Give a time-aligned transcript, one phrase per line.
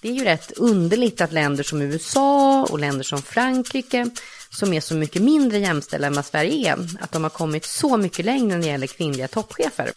[0.00, 4.10] Det är ju rätt underligt att länder som USA och länder som Frankrike,
[4.50, 7.96] som är så mycket mindre jämställda än vad Sverige är, att de har kommit så
[7.96, 9.92] mycket längre när det gäller kvinnliga toppchefer.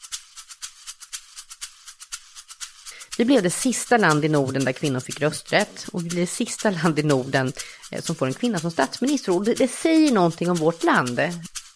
[3.17, 6.31] Vi blev det sista land i Norden där kvinnor fick rösträtt och vi blev det
[6.31, 7.53] sista land i Norden
[7.91, 9.35] eh, som får en kvinna som statsminister.
[9.35, 11.21] Och det, det säger någonting om vårt land.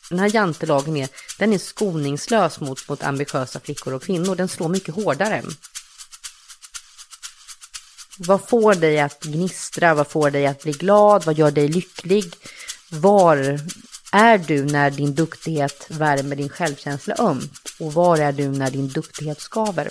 [0.09, 4.35] Den här jantelagen är, den är skoningslös mot, mot ambitiösa flickor och kvinnor.
[4.35, 5.43] Den slår mycket hårdare.
[8.19, 9.93] Vad får dig att gnistra?
[9.93, 11.25] Vad får dig att bli glad?
[11.25, 12.23] Vad gör dig lycklig?
[12.91, 13.59] Var
[14.11, 17.61] är du när din duktighet värmer din självkänsla ömt?
[17.79, 19.89] Och var är du när din duktighet skaver?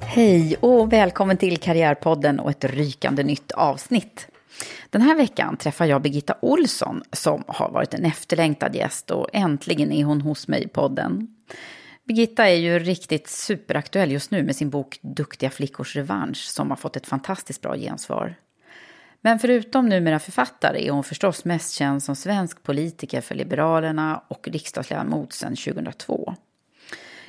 [0.00, 4.28] Hej och välkommen till Karriärpodden och ett rykande nytt avsnitt.
[4.90, 9.92] Den här veckan träffar jag Birgitta Olsson som har varit en efterlängtad gäst och äntligen
[9.92, 11.28] är hon hos mig i podden.
[12.04, 16.76] Birgitta är ju riktigt superaktuell just nu med sin bok Duktiga flickors revansch som har
[16.76, 18.34] fått ett fantastiskt bra gensvar.
[19.20, 24.48] Men förutom numera författare är hon förstås mest känd som svensk politiker för Liberalerna och
[24.48, 26.34] riksdagsledamot sedan 2002.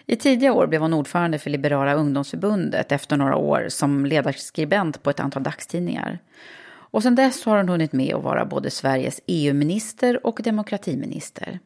[0.06, 5.10] I tidiga år blev hon ordförande för Liberala ungdomsförbundet efter några år som ledarskribent på
[5.10, 6.20] ett antal dagstidningar.
[6.96, 11.60] Och sedan dess har hon hunnit med att vara både Sveriges EU-minister och demokratiminister.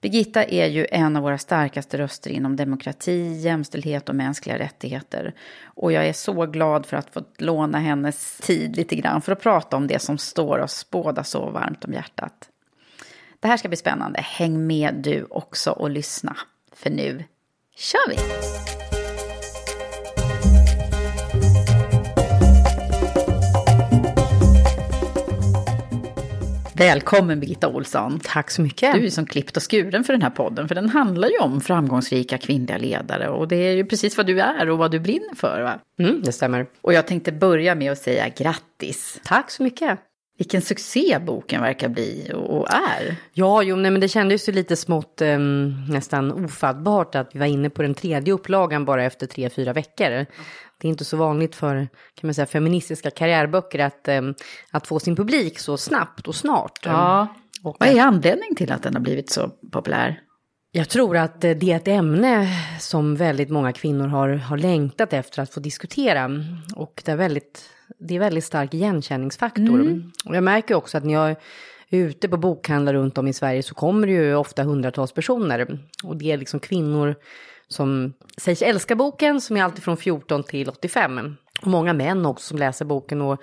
[0.00, 5.34] Birgitta är ju en av våra starkaste röster inom demokrati, jämställdhet och mänskliga rättigheter.
[5.64, 9.40] Och jag är så glad för att få låna hennes tid lite grann för att
[9.40, 12.48] prata om det som står oss båda så varmt om hjärtat.
[13.40, 14.20] Det här ska bli spännande.
[14.20, 16.36] Häng med du också och lyssna.
[16.72, 17.24] För nu
[17.76, 18.51] kör vi!
[26.82, 28.20] Välkommen Birgitta Olsson.
[28.22, 28.94] Tack så mycket.
[28.94, 31.60] Du är som klippt och skuren för den här podden, för den handlar ju om
[31.60, 33.28] framgångsrika kvinnliga ledare.
[33.28, 35.62] Och det är ju precis vad du är och vad du brinner för.
[35.62, 35.78] Va?
[35.98, 36.66] Mm, det stämmer.
[36.80, 39.20] Och jag tänkte börja med att säga grattis.
[39.24, 39.98] Tack så mycket.
[40.38, 43.16] Vilken succé boken verkar bli och är.
[43.32, 45.38] Ja, jo, nej, men det kändes ju lite smått eh,
[45.88, 50.26] nästan ofattbart att vi var inne på den tredje upplagan bara efter tre, fyra veckor.
[50.82, 54.22] Det är inte så vanligt för kan man säga, feministiska karriärböcker att, eh,
[54.70, 56.80] att få sin publik så snabbt och snart.
[56.84, 57.26] Ja.
[57.62, 60.20] Och, Vad är anledningen till att den har blivit så populär?
[60.72, 62.48] Jag tror att eh, det är ett ämne
[62.80, 66.30] som väldigt många kvinnor har, har längtat efter att få diskutera.
[66.76, 67.64] Och det är väldigt,
[67.98, 70.02] det är väldigt stark igenkänningsfaktor.
[70.24, 71.36] Och jag märker också att när jag är
[71.90, 75.78] ute på bokhandlar runt om i Sverige så kommer det ju ofta hundratals personer.
[76.04, 77.14] Och det är liksom kvinnor
[77.72, 81.36] som säger sig älska boken, som är alltid från 14 till 85.
[81.60, 83.42] Och många män också som läser boken och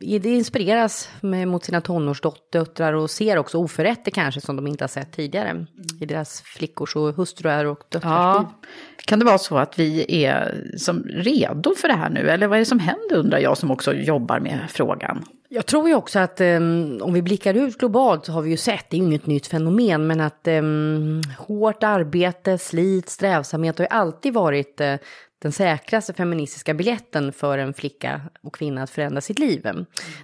[0.00, 4.88] det inspireras med, mot sina tonårsdöttrar och ser också oförrätter kanske som de inte har
[4.88, 5.66] sett tidigare
[6.00, 8.12] i deras flickors och hustruar och döttrars.
[8.12, 8.60] Ja.
[9.06, 12.30] Kan det vara så att vi är som redo för det här nu?
[12.30, 15.24] Eller vad är det som händer undrar jag som också jobbar med frågan?
[15.50, 18.56] Jag tror ju också att um, om vi blickar ut globalt så har vi ju
[18.56, 23.84] sett, det är ju inget nytt fenomen, men att um, hårt arbete, slit, strävsamhet har
[23.84, 24.94] ju alltid varit uh,
[25.42, 29.62] den säkraste feministiska biljetten för en flicka och kvinna att förändra sitt liv.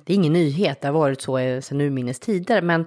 [0.04, 2.86] Det är ingen nyhet, det har varit så eh, sedan urminnes tider, men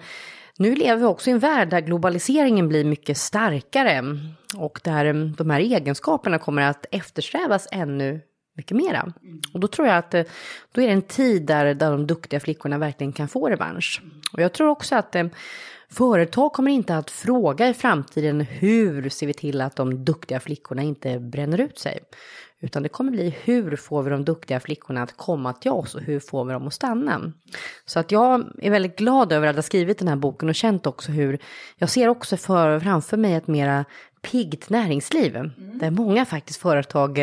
[0.57, 4.03] nu lever vi också i en värld där globaliseringen blir mycket starkare
[4.57, 8.21] och där ehm, de här egenskaperna kommer att eftersträvas ännu
[8.57, 9.13] mycket mera.
[9.53, 10.23] Och då tror jag att eh,
[10.71, 14.01] då är det en tid där, där de duktiga flickorna verkligen kan få revansch.
[14.33, 15.27] Och jag tror också att eh,
[15.89, 20.83] Företag kommer inte att fråga i framtiden hur ser vi till att de duktiga flickorna
[20.83, 21.99] inte bränner ut sig.
[22.59, 26.01] Utan det kommer bli hur får vi de duktiga flickorna att komma till oss och
[26.01, 27.31] hur får vi dem att stanna.
[27.85, 30.87] Så att jag är väldigt glad över att ha skrivit den här boken och känt
[30.87, 31.39] också hur
[31.75, 33.85] jag ser också för, framför mig ett mera
[34.31, 35.35] piggt näringsliv.
[35.35, 35.51] Mm.
[35.57, 37.19] Där många faktiskt företag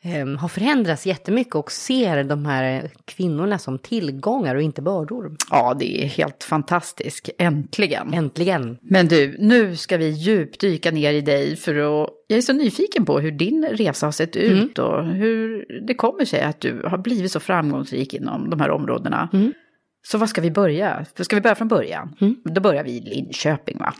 [0.00, 5.36] eh, har förändrats jättemycket och ser de här kvinnorna som tillgångar och inte bördor.
[5.50, 7.30] Ja, det är helt fantastiskt.
[7.38, 8.14] Äntligen.
[8.14, 8.78] Äntligen.
[8.80, 12.10] Men du, nu ska vi djupdyka ner i dig för att...
[12.28, 14.90] Jag är så nyfiken på hur din resa har sett ut mm.
[14.90, 19.28] och hur det kommer sig att du har blivit så framgångsrik inom de här områdena.
[19.32, 19.52] Mm.
[20.08, 21.06] Så var ska vi börja?
[21.20, 22.16] Ska vi börja från början?
[22.20, 22.36] Mm.
[22.44, 23.94] Då börjar vi i Linköping va?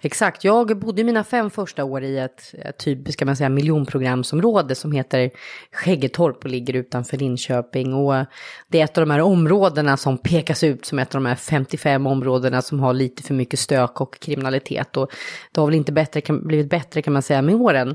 [0.00, 4.92] Exakt, jag bodde mina fem första år i ett typ, ska man säga, miljonprogramsområde som
[4.92, 5.30] heter
[5.72, 7.94] Skäggetorp och ligger utanför Linköping.
[7.94, 8.24] Och
[8.68, 11.34] det är ett av de här områdena som pekas ut som ett av de här
[11.34, 14.96] 55 områdena som har lite för mycket stök och kriminalitet.
[14.96, 15.10] Och
[15.52, 17.94] det har väl inte bättre, blivit bättre kan man säga med åren.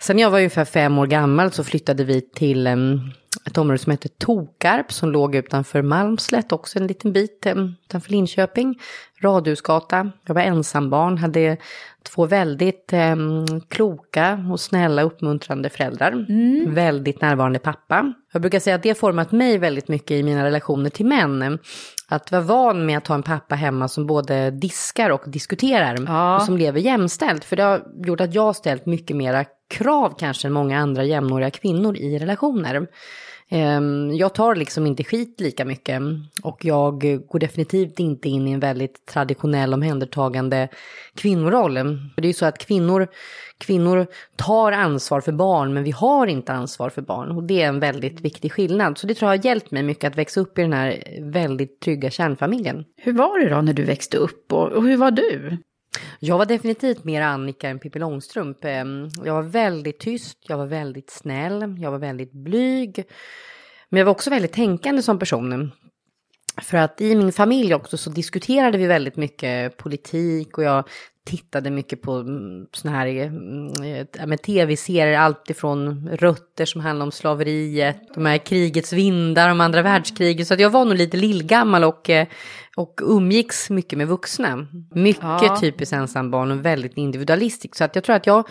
[0.00, 2.66] Sen jag var ungefär fem år gammal så flyttade vi till
[3.46, 7.46] ett område som heter Tokarp som låg utanför Malmslätt, också en liten bit
[7.84, 8.78] utanför Linköping.
[9.22, 10.10] Radhusgata.
[10.26, 11.56] Jag var ensambarn, hade
[12.02, 13.16] två väldigt eh,
[13.68, 16.12] kloka och snälla uppmuntrande föräldrar.
[16.12, 16.74] Mm.
[16.74, 18.12] Väldigt närvarande pappa.
[18.32, 21.58] Jag brukar säga att det har format mig väldigt mycket i mina relationer till män.
[22.08, 25.98] Att vara van med att ha en pappa hemma som både diskar och diskuterar.
[26.06, 26.36] Ja.
[26.36, 27.44] Och som lever jämställt.
[27.44, 31.04] För det har gjort att jag har ställt mycket mera krav kanske än många andra
[31.04, 32.86] jämnåriga kvinnor i relationer.
[33.50, 36.02] Ehm, jag tar liksom inte skit lika mycket
[36.42, 40.68] och jag går definitivt inte in i en väldigt traditionell omhändertagande
[41.14, 41.74] kvinnoroll.
[42.16, 43.08] Det är ju så att kvinnor,
[43.58, 44.06] kvinnor
[44.36, 47.80] tar ansvar för barn men vi har inte ansvar för barn och det är en
[47.80, 48.98] väldigt viktig skillnad.
[48.98, 51.80] Så det tror jag har hjälpt mig mycket att växa upp i den här väldigt
[51.80, 52.84] trygga kärnfamiljen.
[52.96, 55.58] Hur var det då när du växte upp och, och hur var du?
[56.20, 58.64] Jag var definitivt mer Annika än Pippi Långstrump.
[58.64, 63.04] Ehm, jag var väldigt tyst, jag var väldigt snäll, jag var väldigt blyg.
[63.88, 65.72] Men jag var också väldigt tänkande som person.
[66.62, 70.84] För att i min familj också så diskuterade vi väldigt mycket politik och jag
[71.24, 78.14] tittade mycket på mm, såna här äh, tv-serier, allt ifrån rötter som handlar om slaveriet,
[78.14, 80.46] de här krigets vindar om andra världskriget.
[80.46, 82.26] Så att jag var nog lite lillgammal och, eh,
[82.76, 84.66] och umgicks mycket med vuxna.
[84.94, 85.58] Mycket ja.
[85.60, 87.76] typiskt ensambarn och väldigt individualistiskt.
[87.76, 88.48] Så att jag tror att jag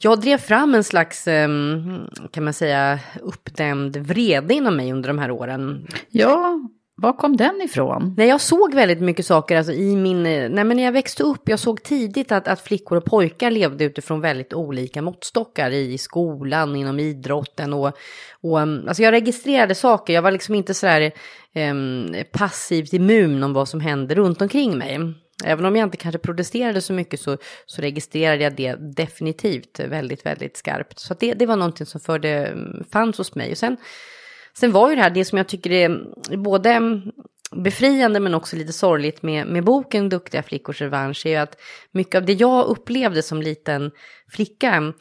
[0.00, 2.00] jag drev fram en slags, ehm,
[2.30, 5.86] kan man säga, uppdämd vrede inom mig under de här åren.
[6.10, 6.60] Ja,
[7.00, 8.14] var kom den ifrån?
[8.16, 10.26] Nej, jag såg väldigt mycket saker alltså, i min...
[10.26, 13.50] Eh, nej, men när jag växte upp, jag såg tidigt att, att flickor och pojkar
[13.50, 17.92] levde utifrån väldigt olika måttstockar i skolan, inom idrotten och...
[18.40, 21.12] och mm, alltså jag registrerade saker, jag var liksom inte sådär
[21.52, 21.74] eh,
[22.32, 24.98] passivt immun om vad som hände runt omkring mig.
[25.44, 27.36] Även om jag inte kanske protesterade så mycket så,
[27.66, 30.98] så registrerade jag det definitivt väldigt, väldigt skarpt.
[30.98, 33.50] Så det, det var någonting som förde, mm, fanns hos mig.
[33.50, 33.76] Och sen,
[34.60, 37.02] sen var ju det här, det som jag tycker är både
[37.50, 41.56] befriande men också lite sorgligt med, med boken Duktiga flickors revansch är ju att
[41.92, 43.90] mycket av det jag upplevde som liten
[44.28, 44.92] flicka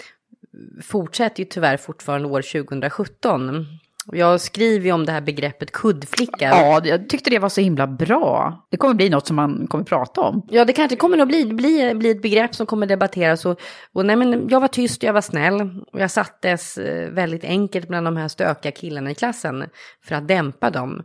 [0.84, 3.66] fortsätter ju tyvärr fortfarande år 2017.
[4.12, 6.50] Jag skriver ju om det här begreppet kuddflicka.
[6.50, 8.66] Ja, jag tyckte det var så himla bra.
[8.72, 10.46] Det kommer bli något som man kommer prata om.
[10.50, 13.46] Ja, det kanske kommer att bli, bli, bli ett begrepp som kommer debatteras.
[13.46, 13.60] Och,
[13.94, 15.62] och nej, men jag var tyst, jag var snäll.
[15.94, 19.66] Och jag sattes eh, väldigt enkelt bland de här stökiga killarna i klassen
[20.04, 21.04] för att dämpa dem.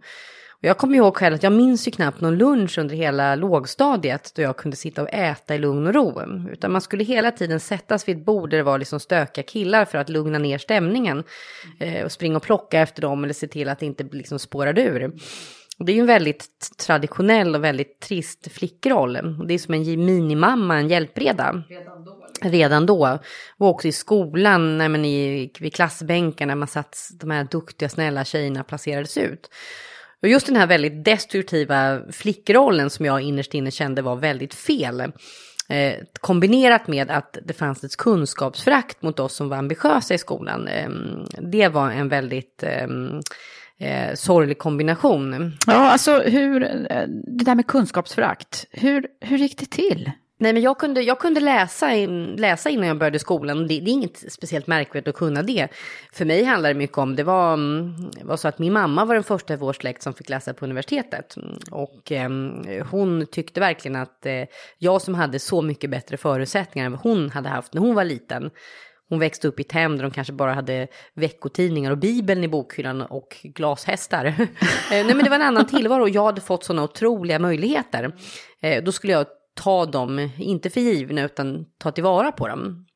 [0.64, 4.42] Jag kommer ihåg själv att jag minns ju knappt någon lunch under hela lågstadiet då
[4.42, 6.22] jag kunde sitta och äta i lugn och ro.
[6.52, 9.84] Utan man skulle hela tiden sättas vid ett bord där det var liksom stökiga killar
[9.84, 11.24] för att lugna ner stämningen.
[11.80, 14.82] Eh, och springa och plocka efter dem eller se till att det inte liksom spårade
[14.82, 15.12] ur.
[15.78, 16.48] det är ju en väldigt
[16.86, 19.12] traditionell och väldigt trist flickroll.
[19.46, 21.62] Det är som en minimamma, en hjälpreda.
[21.68, 22.26] Redan då?
[22.42, 23.18] Redan då.
[23.58, 28.24] Och också i skolan, när man i, vid klassbänkarna, man satt de här duktiga, snälla
[28.24, 29.48] tjejerna placerades ut.
[30.22, 35.00] Och just den här väldigt destruktiva flickrollen som jag innerst inne kände var väldigt fel.
[35.68, 40.68] Eh, kombinerat med att det fanns ett kunskapsfrakt mot oss som var ambitiösa i skolan.
[40.68, 40.90] Eh,
[41.40, 43.20] det var en väldigt ehm,
[43.78, 45.52] eh, sorglig kombination.
[45.66, 50.10] Ja, alltså hur, eh, det där med kunskapsfrakt, hur, hur gick det till?
[50.42, 53.58] Nej, men jag kunde, jag kunde läsa, in, läsa innan jag började skolan.
[53.58, 55.68] Det, det är inget speciellt märkvärdigt att kunna det.
[56.12, 59.14] För mig handlar det mycket om, det var, mm, var så att min mamma var
[59.14, 61.34] den första i vår släkt som fick läsa på universitetet.
[61.70, 62.30] Och eh,
[62.90, 64.44] hon tyckte verkligen att eh,
[64.78, 68.04] jag som hade så mycket bättre förutsättningar än vad hon hade haft när hon var
[68.04, 68.50] liten.
[69.08, 72.48] Hon växte upp i ett hem där de kanske bara hade veckotidningar och bibeln i
[72.48, 74.24] bokhyllan och glashästar.
[74.92, 78.12] Eh, nej men det var en annan tillvaro och jag hade fått sådana otroliga möjligheter.
[78.60, 82.86] Eh, då skulle jag ta dem, inte för givna, utan ta tillvara på dem.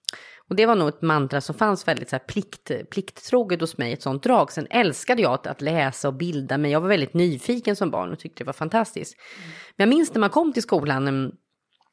[0.49, 3.93] Och det var nog ett mantra som fanns väldigt så här plikt, plikttroget hos mig,
[3.93, 4.53] ett sånt drag.
[4.53, 6.71] Sen älskade jag att, att läsa och bilda mig.
[6.71, 9.15] Jag var väldigt nyfiken som barn och tyckte det var fantastiskt.
[9.77, 11.31] Men jag minns när man kom till skolan mm,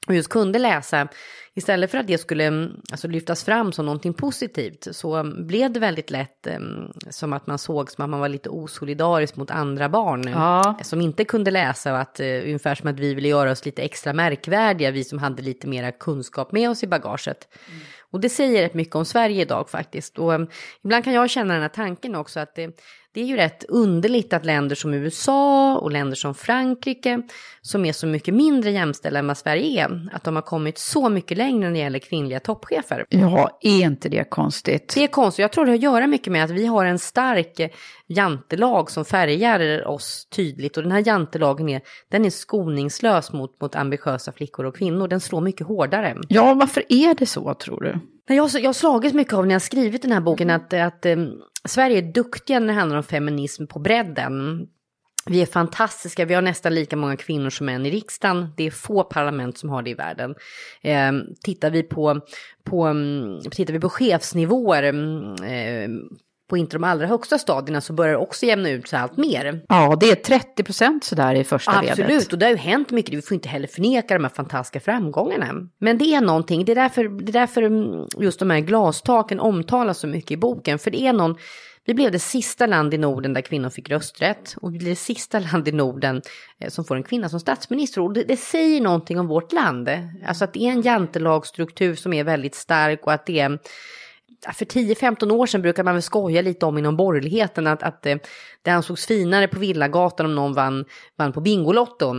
[0.07, 1.07] och just kunde läsa,
[1.53, 5.79] istället för att det skulle mm, alltså, lyftas fram som någonting positivt så blev det
[5.79, 9.89] väldigt lätt um, som att man såg som att man var lite osolidarisk mot andra
[9.89, 10.79] barn ja.
[10.83, 13.81] som inte kunde läsa och att uh, ungefär som att vi ville göra oss lite
[13.81, 17.47] extra märkvärdiga, vi som hade lite mera kunskap med oss i bagaget.
[17.67, 17.79] Mm.
[18.11, 20.19] Och det säger rätt mycket om Sverige idag faktiskt.
[20.19, 20.47] Och um,
[20.83, 22.79] ibland kan jag känna den här tanken också att det,
[23.13, 27.21] det är ju rätt underligt att länder som USA och länder som Frankrike,
[27.61, 31.09] som är så mycket mindre jämställda än vad Sverige är, att de har kommit så
[31.09, 33.05] mycket längre när det gäller kvinnliga toppchefer.
[33.09, 34.93] Ja, är inte det konstigt?
[34.95, 35.43] Det är konstigt.
[35.43, 37.71] Jag tror det har att göra mycket med att vi har en stark
[38.07, 40.77] jantelag som färgar oss tydligt.
[40.77, 45.07] Och den här jantelagen är, den är skoningslös mot, mot ambitiösa flickor och kvinnor.
[45.07, 46.17] Den slår mycket hårdare.
[46.27, 48.12] Ja, varför är det så tror du?
[48.27, 51.41] Jag, jag har slagits mycket av när jag skrivit den här boken att, att um,
[51.65, 54.67] Sverige är duktiga när det handlar om feminism på bredden.
[55.25, 58.53] Vi är fantastiska, vi har nästan lika många kvinnor som män i riksdagen.
[58.57, 60.35] Det är få parlament som har det i världen.
[60.81, 61.11] Eh,
[61.43, 62.21] tittar, vi på,
[62.63, 65.89] på, mm, tittar vi på chefsnivåer eh,
[66.53, 69.61] på inte de allra högsta stadierna så börjar det också jämna ut sig allt mer.
[69.69, 72.15] Ja, det är 30 procent sådär i första Absolut, ledet.
[72.15, 73.13] Absolut, och det har ju hänt mycket.
[73.13, 75.67] Vi får inte heller förneka de här fantastiska framgångarna.
[75.79, 77.61] Men det är någonting, det är därför, det är därför
[78.23, 80.79] just de här glastaken omtalas så mycket i boken.
[80.79, 81.35] För det är någon,
[81.85, 84.95] vi blev det sista land i Norden där kvinnor fick rösträtt och vi blev det
[84.95, 86.21] sista land i Norden
[86.59, 88.01] eh, som får en kvinna som statsminister.
[88.01, 89.89] Och det, det säger någonting om vårt land.
[90.27, 93.59] Alltså att det är en jantelagsstruktur som är väldigt stark och att det är
[94.51, 98.15] för 10-15 år sedan brukar man väl skoja lite om inom borgerligheten att, att eh,
[98.61, 100.85] det ansågs finare på Villagatan om någon vann,
[101.17, 102.13] vann på Bingolotto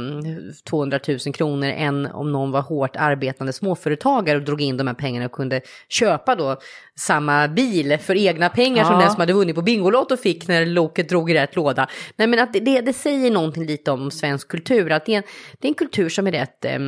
[0.69, 4.95] 200 000 kronor än om någon var hårt arbetande småföretagare och drog in de här
[4.95, 6.57] pengarna och kunde köpa då
[6.99, 8.91] samma bil för egna pengar ja.
[8.91, 11.89] som den som hade vunnit på Bingolotto fick när loket drog i rätt låda.
[12.17, 15.25] Nej men att det, det säger någonting lite om svensk kultur, att det är en,
[15.61, 16.79] det är en kultur som är rätt eh,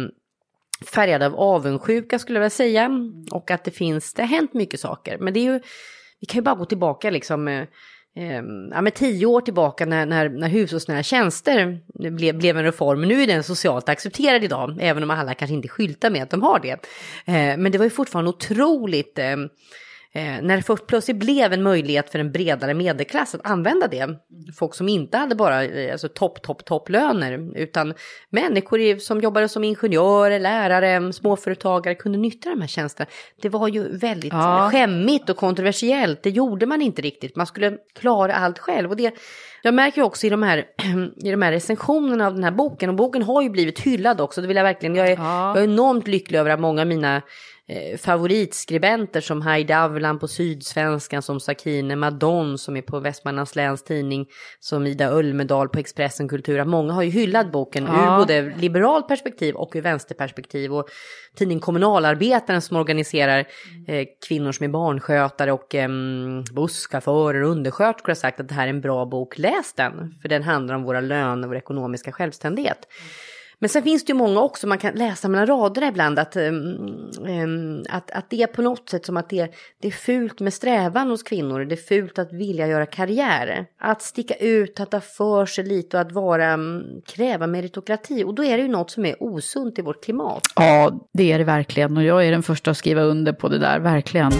[0.85, 2.91] färgad av avundsjuka skulle jag vilja säga.
[3.31, 5.19] Och att det finns, det har hänt mycket saker.
[5.19, 5.61] Men det är ju,
[6.21, 7.61] vi kan ju bara gå tillbaka liksom, eh,
[8.17, 11.81] eh ja, men tio år tillbaka när, när, när hushållsnära tjänster
[12.11, 13.03] blev, blev en reform.
[13.03, 16.43] Nu är den socialt accepterad idag, även om alla kanske inte skyltar med att de
[16.43, 16.73] har det.
[17.33, 19.49] Eh, men det var ju fortfarande otroligt ehm,
[20.17, 24.09] eh, när det först plötsligt blev en möjlighet för en bredare medelklass att använda det.
[24.59, 27.95] Folk som inte hade bara eh, alltså, topp, topp, topplöner utan
[28.31, 33.11] människor som jobbade som ingenjörer, lärare, småföretagare kunde nyttja de här tjänsterna.
[33.43, 34.69] Det var ju väldigt ja.
[34.73, 36.23] skämmigt och kontroversiellt.
[36.23, 37.37] Det gjorde man inte riktigt.
[37.37, 38.91] Man skulle klara allt själv.
[38.91, 39.15] Och det,
[39.63, 40.59] jag märker också i de, här,
[41.25, 44.41] i de här recensionerna av den här boken, och boken har ju blivit hyllad också,
[44.41, 45.49] det vill jag verkligen, jag är, ja.
[45.49, 47.23] jag är enormt lycklig över att många av mina
[47.69, 53.83] eh, favoritskribenter som Heidi Avlan på Sydsvenskan, som Sakine Madon som är på Västmanlands Läns
[53.83, 54.27] Tidning,
[54.61, 56.65] som Ida Ölmedal på Expressen Kultur.
[56.65, 58.15] Många har ju hyllat boken ja.
[58.15, 60.75] ur både liberalt perspektiv och ur vänsterperspektiv.
[60.75, 60.89] Och
[61.37, 63.39] tidning Kommunalarbetaren som organiserar
[63.89, 65.89] eh, kvinnor som är barnskötare och eh,
[66.53, 70.15] busschaufförer och undersköterskor har sagt att det här är en bra bok, läs den.
[70.23, 72.87] För den handlar om våra löner och vår ekonomiska självständighet.
[73.59, 77.83] Men sen finns det ju många också, man kan läsa mellan raderna ibland, att, um,
[77.89, 81.11] att, att det är på något sätt som att det, det är fult med strävan
[81.11, 81.65] hos kvinnor.
[81.65, 83.67] Det är fult att vilja göra karriär.
[83.81, 88.25] Att sticka ut, att ta för sig lite och att vara, um, kräva meritokrati.
[88.25, 90.43] Och då är det ju något som är osunt i vårt klimat.
[90.57, 91.97] Ja, det är det verkligen.
[91.97, 94.33] Och jag är den första att skriva under på det där, verkligen.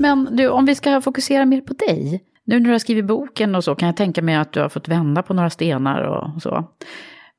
[0.00, 2.24] Men du, om vi ska fokusera mer på dig.
[2.44, 4.68] Nu när du har skrivit boken och så kan jag tänka mig att du har
[4.68, 6.68] fått vända på några stenar och så.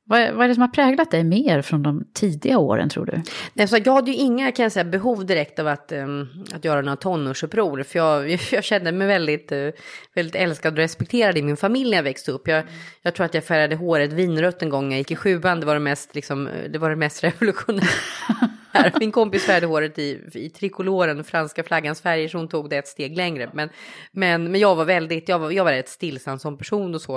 [0.04, 3.22] Vad, vad är det som har präglat dig mer från de tidiga åren tror du?
[3.52, 6.64] Nej, så jag hade ju inga kan jag säga, behov direkt av att, um, att
[6.64, 7.82] göra några tonårsuppror.
[7.82, 9.70] För jag, jag kände mig väldigt, uh,
[10.14, 12.48] väldigt älskad och respekterad i min familj när jag växte upp.
[12.48, 12.64] Jag,
[13.02, 15.60] jag tror att jag färgade håret vinrött en gång när jag gick i sjuan.
[15.60, 18.92] Det var det mest, liksom, eh, det var det mest revolutionära här.
[19.00, 22.88] Min kompis färgade håret i, i trikoloren, franska flaggans färger, så hon tog det ett
[22.88, 23.50] steg längre.
[23.54, 23.68] Men,
[24.12, 27.16] men, men jag var väldigt, jag var, jag var rätt stillsam som person och så.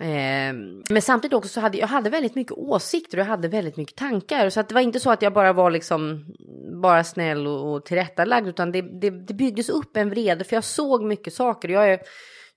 [0.00, 0.54] Eh,
[0.90, 3.96] men samtidigt också så hade jag hade väldigt mycket åsikter och jag hade väldigt mycket
[3.96, 4.50] tankar.
[4.50, 6.24] Så att det var inte så att jag bara var liksom
[6.82, 10.64] bara snäll och, och tillrättalagd utan det, det, det byggdes upp en vrede för jag
[10.64, 11.68] såg mycket saker.
[11.68, 12.00] Jag är,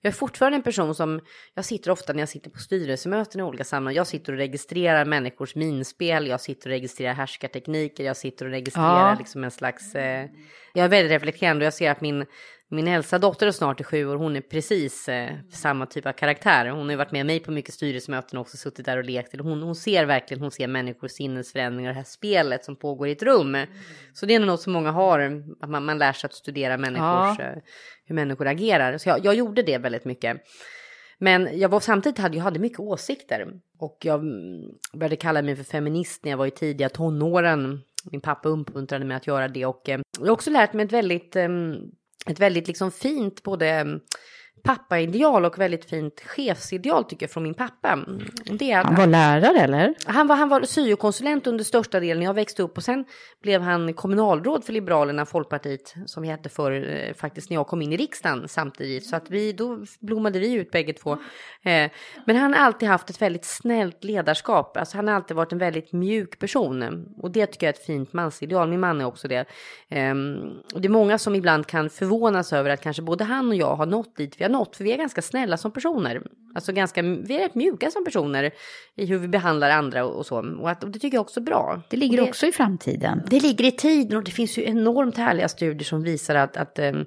[0.02, 1.20] jag är fortfarande en person som,
[1.54, 5.04] jag sitter ofta när jag sitter på styrelsemöten i olika sammanhang, jag sitter och registrerar
[5.04, 9.16] människors minspel, jag sitter och registrerar härskartekniker, jag sitter och registrerar ja.
[9.18, 10.28] liksom en slags, eh,
[10.76, 12.26] jag är väldigt reflekterande och jag ser att min,
[12.68, 16.12] min äldsta dotter är snart i sju år, hon är precis eh, samma typ av
[16.12, 16.68] karaktär.
[16.68, 19.40] Hon har ju varit med mig på mycket styrelsemöten och också suttit där och lekt.
[19.40, 23.12] Hon, hon ser verkligen, hon ser människors sinnesförändringar och det här spelet som pågår i
[23.12, 23.54] ett rum.
[23.54, 23.68] Mm.
[24.14, 26.76] Så det är nog något som många har, att man, man lär sig att studera
[26.76, 27.44] människors, ja.
[27.44, 27.62] eh,
[28.04, 28.98] hur människor agerar.
[28.98, 30.36] Så jag, jag, gjorde det väldigt mycket.
[31.18, 33.46] Men jag var samtidigt hade jag hade mycket åsikter
[33.78, 37.82] och jag mm, började kalla mig för feminist när jag var i tidiga tonåren.
[38.12, 40.92] Min pappa uppmuntrade mig att göra det och eh, jag har också lärt mig ett
[40.92, 41.74] väldigt ehm,
[42.26, 44.00] ett väldigt liksom fint både ehm,
[44.66, 47.98] pappaideal och väldigt fint chefsideal tycker jag från min pappa.
[48.44, 49.94] Det han var lärare eller?
[50.06, 52.22] Han var, han var syokonsulent under största delen.
[52.22, 53.04] Jag växte upp och sen
[53.42, 57.82] blev han kommunalråd för Liberalerna, Folkpartiet, som vi hette för eh, faktiskt när jag kom
[57.82, 59.06] in i riksdagen samtidigt.
[59.06, 61.12] Så att vi, då blommade vi ut bägge två.
[61.62, 61.90] Eh,
[62.24, 64.76] men han har alltid haft ett väldigt snällt ledarskap.
[64.76, 67.06] Alltså han har alltid varit en väldigt mjuk person.
[67.22, 68.68] Och det tycker jag är ett fint mansideal.
[68.68, 69.44] Min man är också det.
[69.88, 70.14] Eh,
[70.74, 73.76] och det är många som ibland kan förvånas över att kanske både han och jag
[73.76, 76.22] har nått dit vi har något, för vi är ganska snälla som personer.
[76.54, 78.50] Alltså ganska, vi är rätt mjuka som personer
[78.96, 80.38] i hur vi behandlar andra och, och så.
[80.60, 81.82] Och, att, och det tycker jag också är bra.
[81.90, 83.22] Det ligger det, också i framtiden.
[83.30, 86.78] Det ligger i tiden och det finns ju enormt härliga studier som visar att, att
[86.78, 87.06] um,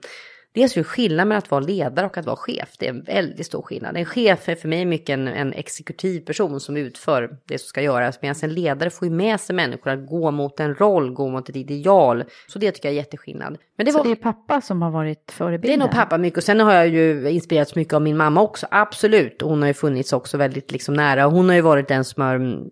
[0.53, 2.69] Dels är det skillnad mellan att vara ledare och att vara chef.
[2.79, 3.97] Det är en väldigt stor skillnad.
[3.97, 7.81] En chef är för mig mycket en, en exekutiv person som utför det som ska
[7.81, 8.21] göras.
[8.21, 11.49] Medan en ledare får ju med sig människor att gå mot en roll, gå mot
[11.49, 12.23] ett ideal.
[12.47, 13.57] Så det tycker jag är jätteskillnad.
[13.77, 13.99] Men det var...
[13.99, 15.79] Så det är pappa som har varit förebilden?
[15.79, 16.37] Det är nog pappa mycket.
[16.37, 18.67] Och sen har jag ju inspirerats mycket av min mamma också.
[18.71, 19.41] Absolut.
[19.41, 21.25] Hon har ju funnits också väldigt liksom nära.
[21.25, 22.69] Hon har ju varit den som har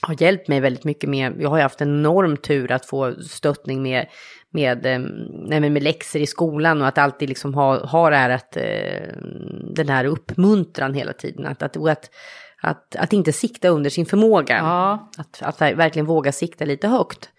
[0.00, 3.14] har hjälpt mig väldigt mycket med, jag har ju haft en enorm tur att få
[3.22, 4.06] stöttning med
[4.56, 4.98] med, eh,
[5.48, 9.12] nej, med läxor i skolan och att alltid liksom ha, ha det här att, eh,
[9.74, 11.46] den här uppmuntran hela tiden.
[11.46, 12.10] Att, att, att,
[12.62, 14.56] att, att inte sikta under sin förmåga.
[14.56, 15.10] Ja.
[15.18, 17.30] Att, att verkligen våga sikta lite högt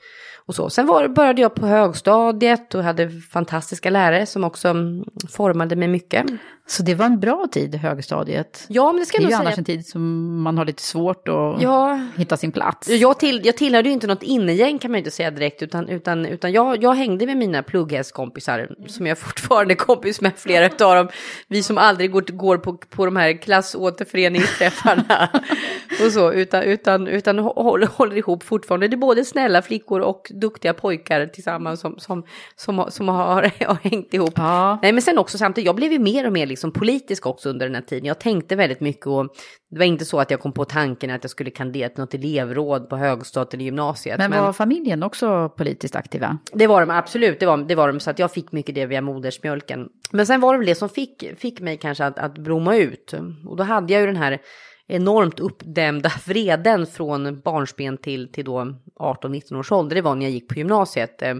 [0.47, 0.69] och så.
[0.69, 5.88] Sen var, började jag på högstadiet och hade fantastiska lärare som också mm, formade mig
[5.88, 6.25] mycket.
[6.69, 8.65] Så det var en bra tid, högstadiet?
[8.67, 9.39] Ja, men det ska jag nog säga.
[9.39, 12.07] Det är ju annars en tid som man har lite svårt att ja.
[12.17, 12.89] hitta sin plats.
[12.89, 15.89] Jag, till, jag tillhörde ju inte något innegäng kan man ju inte säga direkt, utan,
[15.89, 20.65] utan, utan jag, jag hängde med mina plugghästkompisar, som jag fortfarande är kompis med, flera
[20.65, 21.07] av dem.
[21.47, 25.29] Vi som aldrig går, går på, på de här klassåterföreningsträffarna
[26.05, 28.88] och så, utan, utan, utan håller, håller ihop fortfarande.
[28.88, 32.23] Det är både snälla flickor och duktiga pojkar tillsammans som, som,
[32.56, 34.34] som, som har, har hängt ihop.
[34.36, 34.80] Ja.
[34.82, 37.65] Nej, men sen också samtidigt, jag blev ju mer och mer liksom politisk också under
[37.65, 38.06] den här tiden.
[38.06, 39.36] Jag tänkte väldigt mycket och
[39.69, 42.13] det var inte så att jag kom på tanken att jag skulle kandidera till något
[42.13, 44.17] elevråd på högstadiet eller gymnasiet.
[44.17, 46.38] Men var men, familjen också politiskt aktiva?
[46.54, 48.86] Det var de absolut, det var, det var de, så att jag fick mycket det
[48.86, 49.89] via modersmjölken.
[50.12, 53.13] Men sen var det väl det som fick, fick mig kanske att, att blomma ut.
[53.45, 54.39] Och då hade jag ju den här
[54.88, 59.95] enormt uppdämda vreden från barnsben till, till då 18-19 års ålder.
[59.95, 61.21] Det var när jag gick på gymnasiet.
[61.21, 61.36] Eh,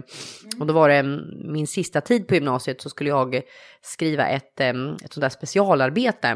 [0.60, 1.20] och då var det mm,
[1.52, 3.40] min sista tid på gymnasiet så skulle jag
[3.82, 6.28] skriva ett, ehm, ett sånt där specialarbete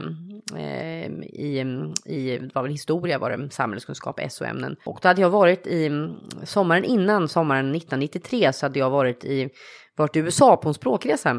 [0.56, 1.58] ehm, i,
[2.04, 4.76] i, det var väl historia var det, samhällskunskap, SO-ämnen.
[4.84, 6.10] Och då hade jag varit i, mm,
[6.44, 9.48] sommaren innan, sommaren 1993, så hade jag varit i
[9.96, 11.30] varit i USA på en språkresa.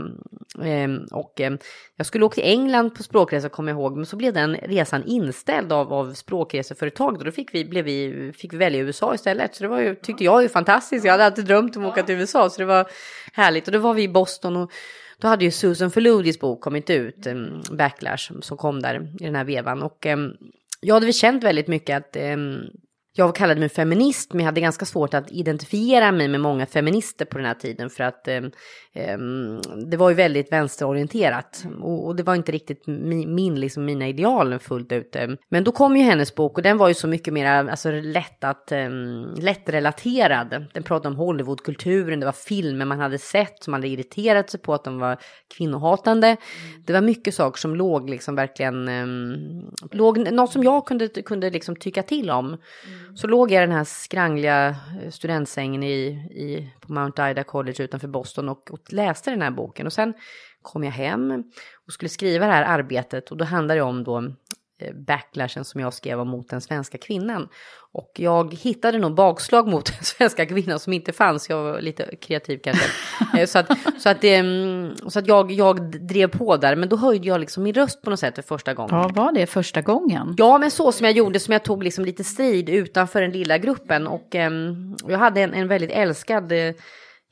[0.61, 1.53] Eh, och eh,
[1.95, 5.03] jag skulle åka till England på språkresa kommer jag ihåg, men så blev den resan
[5.03, 9.55] inställd av, av språkreseföretaget och då fick vi, blev vi, fick vi välja USA istället.
[9.55, 11.05] Så det var ju, tyckte jag ju fantastiskt.
[11.05, 12.87] Jag hade alltid drömt om att åka till USA så det var
[13.33, 13.67] härligt.
[13.67, 14.71] Och då var vi i Boston och
[15.17, 19.35] då hade ju Susan Faludis bok kommit ut, ehm, Backlash, som kom där i den
[19.35, 19.83] här vevan.
[19.83, 20.17] Och eh,
[20.81, 22.61] jag hade väl känt väldigt mycket att ehm,
[23.15, 27.25] jag kallade mig feminist, men jag hade ganska svårt att identifiera mig med många feminister
[27.25, 28.35] på den här tiden för att eh,
[28.93, 29.17] eh,
[29.85, 34.07] det var ju väldigt vänsterorienterat och, och det var inte riktigt min, min, liksom mina
[34.07, 35.15] ideal fullt ut.
[35.49, 38.43] Men då kom ju hennes bok och den var ju så mycket mer alltså, lätt
[38.43, 38.89] att, eh,
[39.37, 40.65] lättrelaterad.
[40.73, 44.59] Den pratade om Hollywoodkulturen, det var filmer man hade sett som man hade irriterat sig
[44.59, 45.17] på att de var
[45.57, 46.27] kvinnohatande.
[46.27, 46.83] Mm.
[46.85, 49.05] Det var mycket saker som låg liksom verkligen, eh,
[49.91, 52.57] låg, något som jag kunde, kunde liksom tycka till om.
[53.15, 57.83] Så låg jag i den här skrangliga eh, studentsängen i, i, på Mount Ida College
[57.83, 59.85] utanför Boston och, och läste den här boken.
[59.85, 60.13] Och sen
[60.61, 61.43] kom jag hem
[61.87, 64.33] och skulle skriva det här arbetet och då handlade det om då
[64.93, 67.49] backlashen som jag skrev om mot den svenska kvinnan.
[67.91, 71.49] Och jag hittade nog bakslag mot den svenska kvinnan som inte fanns.
[71.49, 72.85] Jag var lite kreativ kanske.
[73.37, 76.75] Eh, så att, så att, mm, så att jag, jag drev på där.
[76.75, 78.95] Men då höjde jag liksom min röst på något sätt för första gången.
[78.95, 80.35] Ja, var det första gången?
[80.37, 83.57] Ja, men så som jag gjorde, som jag tog liksom lite strid utanför den lilla
[83.57, 84.07] gruppen.
[84.07, 84.51] Och eh,
[85.07, 86.73] jag hade en, en väldigt älskad eh,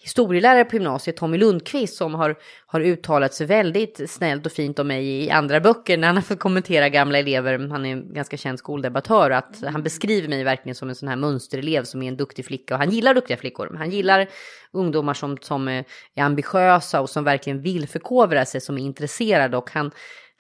[0.02, 2.36] historielärare på gymnasiet, Tommy Lundqvist, som har,
[2.66, 6.24] har uttalat sig väldigt snällt och fint om mig i andra böcker när han har
[6.24, 7.70] fått kommentera gamla elever.
[7.70, 11.16] Han är en ganska känd skoldebattör att han beskriver mig verkligen som en sån här
[11.16, 13.76] mönsterelev som är en duktig flicka och han gillar duktiga flickor.
[13.78, 14.28] Han gillar
[14.72, 15.86] ungdomar som, som är
[16.16, 19.92] ambitiösa och som verkligen vill förkovra sig, som är intresserade och han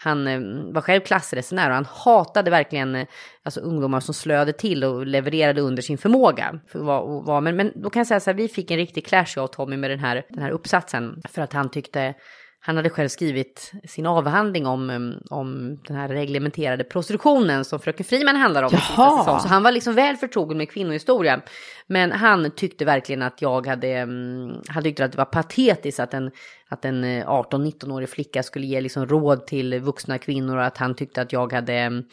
[0.04, 3.08] han ehm, var själv klassresenär och han hatade verkligen eh,
[3.44, 6.60] alltså, ungdomar som slöade till och levererade under sin förmåga.
[6.68, 9.06] För vad, vad, men, men då kan jag säga så här, vi fick en riktig
[9.06, 11.22] clash jag och Tommy med den här, den här uppsatsen.
[11.30, 12.14] För att han tyckte
[12.63, 18.06] han hade själv skrivit sin avhandling om, um, om den här reglementerade prostitutionen som Fröken
[18.06, 18.69] Friman handlar om.
[18.74, 19.39] Jaha.
[19.39, 21.41] Så han var liksom väl förtrogen med kvinnohistoria.
[21.88, 26.13] Men han tyckte verkligen att jag hade, um, han tyckte att det var patetiskt att
[26.13, 26.32] en,
[26.67, 30.95] att en 18-19-årig eh, flicka skulle ge liksom råd till vuxna kvinnor och att han
[30.95, 32.04] tyckte att jag hade um,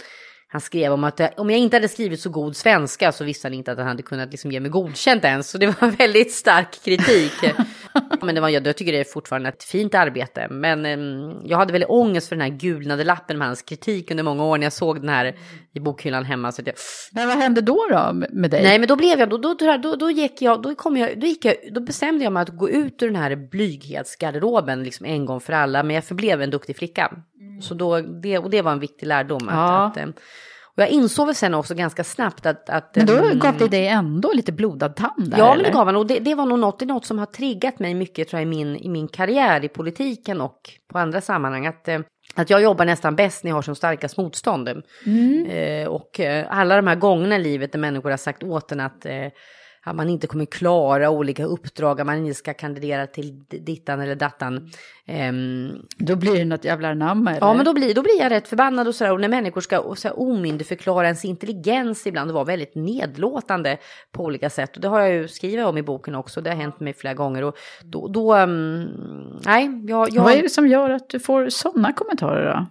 [0.51, 3.55] han skrev om att om jag inte hade skrivit så god svenska så visste han
[3.55, 5.51] inte att han hade kunnat liksom ge mig godkänt ens.
[5.51, 7.33] Så det var väldigt stark kritik.
[8.23, 10.49] men det var, jag, tycker det är fortfarande ett fint arbete.
[10.51, 14.25] Men um, jag hade väldigt ångest för den här gulnade lappen med hans kritik under
[14.25, 15.37] många år när jag såg den här
[15.75, 16.53] i bokhyllan hemma.
[16.53, 16.75] Så jag,
[17.13, 18.63] men vad hände då, då med dig?
[18.63, 21.27] Nej, men då blev jag, då, då, då, då gick jag, då kom jag, då
[21.27, 25.27] gick jag, då bestämde jag mig att gå ut ur den här blyghetsgarderoben liksom en
[25.27, 25.83] gång för alla.
[25.83, 27.13] Men jag förblev en duktig flicka.
[27.41, 27.63] Mm.
[27.63, 29.49] Så då, det, och det var en viktig lärdom.
[29.49, 29.87] Att, ja.
[29.87, 30.07] att, eh,
[30.79, 32.71] och jag insåg väl sen också ganska snabbt att...
[32.71, 35.39] att men då mm, gav det dig ändå lite blodad tand där?
[35.39, 35.97] Ja, men det gav han.
[35.97, 38.51] Och det, det, var nog något, något som har triggat mig mycket tror jag, i,
[38.51, 40.61] min, i min karriär i politiken och
[40.93, 41.67] på andra sammanhang.
[41.67, 42.01] Att, eh,
[42.35, 44.83] att jag jobbar nästan bäst när jag har som starkast motstånd.
[45.07, 45.47] Mm.
[45.47, 48.81] Eh, och eh, alla de här gångerna i livet där människor har sagt åt en
[48.81, 49.27] att eh,
[49.89, 54.15] att man inte kommer klara olika uppdrag, att man inte ska kandidera till dittan eller
[54.15, 54.71] dattan.
[55.31, 57.41] Um, då blir det något jävla namn eller?
[57.41, 59.13] Ja, men då blir, då blir jag rätt förbannad och sådär.
[59.13, 63.79] Och när människor ska så omyndigförklara ens intelligens ibland och vara väldigt nedlåtande
[64.13, 64.77] på olika sätt.
[64.77, 67.15] Och det har jag ju skrivit om i boken också, det har hänt mig flera
[67.15, 67.45] gånger.
[67.45, 68.83] Och då, då um,
[69.45, 70.23] nej, jag, jag...
[70.23, 72.67] Vad är det som gör att du får sådana kommentarer då?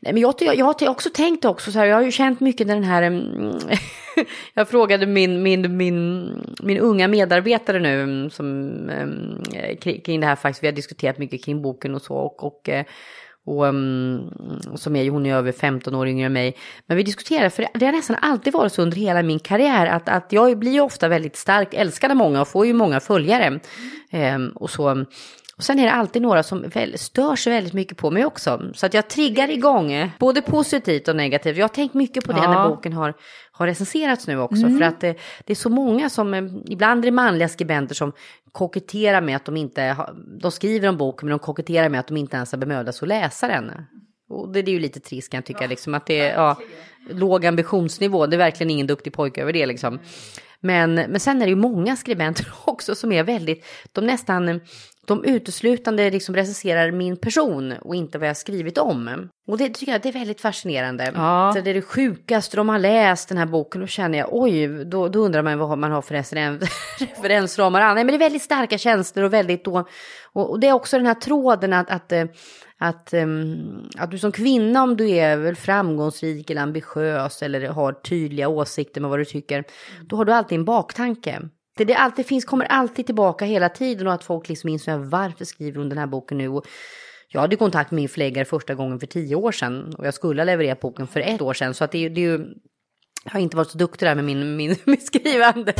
[0.00, 2.40] Nej, men jag, jag, jag har också tänkt också så här, jag har ju känt
[2.40, 3.58] mycket den här, mm,
[4.54, 6.28] jag frågade min, min, min,
[6.62, 8.46] min unga medarbetare nu mm, som,
[8.90, 9.42] mm,
[10.04, 12.68] kring det här faktiskt, vi har diskuterat mycket kring boken och så och, och
[13.46, 14.30] och um,
[14.74, 16.56] som är, hon är över 15 år yngre än mig.
[16.86, 20.08] Men vi diskuterar, för det har nästan alltid varit så under hela min karriär att,
[20.08, 23.60] att jag blir ju ofta väldigt starkt älskad av många och får ju många följare.
[24.12, 25.04] Um, och så
[25.58, 28.70] och sen är det alltid några som väl, stör sig väldigt mycket på mig också.
[28.74, 31.56] Så att jag triggar igång, både positivt och negativt.
[31.56, 32.50] Jag har tänkt mycket på det ja.
[32.50, 33.14] när boken har,
[33.52, 34.66] har recenserats nu också.
[34.66, 34.78] Mm.
[34.78, 38.12] För att det, det, är så många som, eh, ibland är det manliga skribenter som
[38.52, 42.08] koketterar med att de inte, har, de skriver om boken men de koketterar med att
[42.08, 43.72] de inte ens har bemödat sig att läsa den.
[44.28, 45.68] Och det, det är ju lite trist kan jag tycka, ja.
[45.68, 46.58] liksom att det är ja,
[47.10, 49.98] låg ambitionsnivå, det är verkligen ingen duktig pojke över det liksom.
[50.60, 54.60] Men, men sen är det ju många skribenter också som är väldigt, de nästan
[55.06, 59.28] de uteslutande liksom recenserar min person och inte vad jag skrivit om.
[59.48, 61.12] Och det tycker jag det är väldigt fascinerande.
[61.14, 61.52] Ja.
[61.54, 64.84] Så det är det sjukaste de har läst den här boken och känner jag oj,
[64.84, 66.14] då, då undrar man vad man har för
[66.98, 67.94] referensramar.
[67.94, 69.88] Nej men det är väldigt starka känslor och väldigt då,
[70.32, 72.24] och, och det är också den här tråden att, att eh,
[72.78, 77.92] att, um, att du som kvinna, om du är väl framgångsrik eller ambitiös eller har
[77.92, 79.64] tydliga åsikter med vad du tycker,
[80.06, 81.42] då har du alltid en baktanke.
[81.76, 85.44] Det, det alltid finns, kommer alltid tillbaka hela tiden och att folk liksom inser varför
[85.44, 86.48] skriver hon den här boken nu?
[86.48, 86.66] Och
[87.28, 90.40] jag hade kontakt med min förläggare första gången för tio år sedan och jag skulle
[90.40, 91.74] ha levererat boken för ett år sedan.
[91.74, 92.46] Så att det, det är ju,
[93.24, 95.72] jag har inte varit så duktig där med min, min, min skrivande.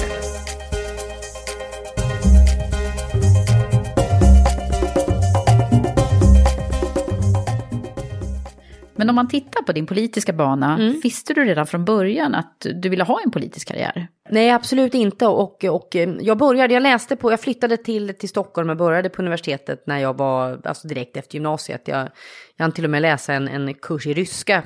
[8.96, 11.00] Men om man tittar på din politiska bana, mm.
[11.02, 14.08] visste du redan från början att du ville ha en politisk karriär?
[14.30, 15.26] Nej, absolut inte.
[15.26, 19.08] Och, och eh, jag började, jag läste på, jag flyttade till, till Stockholm och började
[19.08, 21.82] på universitetet när jag var, alltså direkt efter gymnasiet.
[21.88, 22.08] Jag,
[22.56, 24.62] jag hann till och med läsa en, en kurs i ryska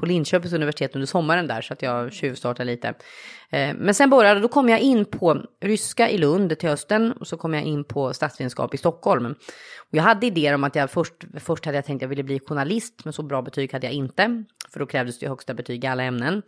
[0.00, 2.88] på Linköpings universitet under sommaren där så att jag tjuvstartade lite.
[3.50, 7.26] Eh, men sen började, då kom jag in på ryska i Lund till hösten och
[7.26, 9.34] så kom jag in på statsvetenskap i Stockholm.
[9.78, 12.22] Och jag hade idéer om att jag först, först hade jag tänkt att jag ville
[12.22, 15.84] bli journalist men så bra betyg hade jag inte för då krävdes det högsta betyg
[15.84, 16.42] i alla ämnen.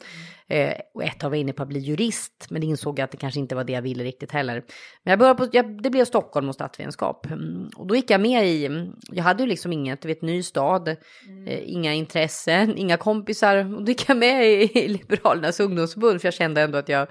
[0.49, 3.41] Eh, och ett av var inne på att bli jurist, men insåg att det kanske
[3.41, 4.65] inte var det jag ville riktigt heller.
[5.03, 7.27] Men jag började på, jag, det blev Stockholm och statsvetenskap.
[7.27, 10.43] Mm, och då gick jag med i, jag hade ju liksom inget, du vet, ny
[10.43, 10.97] stad,
[11.29, 11.49] mm.
[11.49, 13.57] eh, inga intressen, inga kompisar.
[13.57, 17.07] Och då gick jag med i, i Liberalernas ungdomsförbund, för jag kände ändå att jag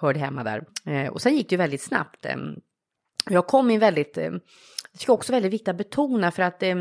[0.00, 0.64] hörde hemma där.
[0.86, 2.26] Eh, och sen gick det ju väldigt snabbt.
[2.26, 2.36] Eh,
[3.30, 4.18] jag kom in väldigt,
[4.92, 6.76] det tycker jag också väldigt viktigt att betona för att eh,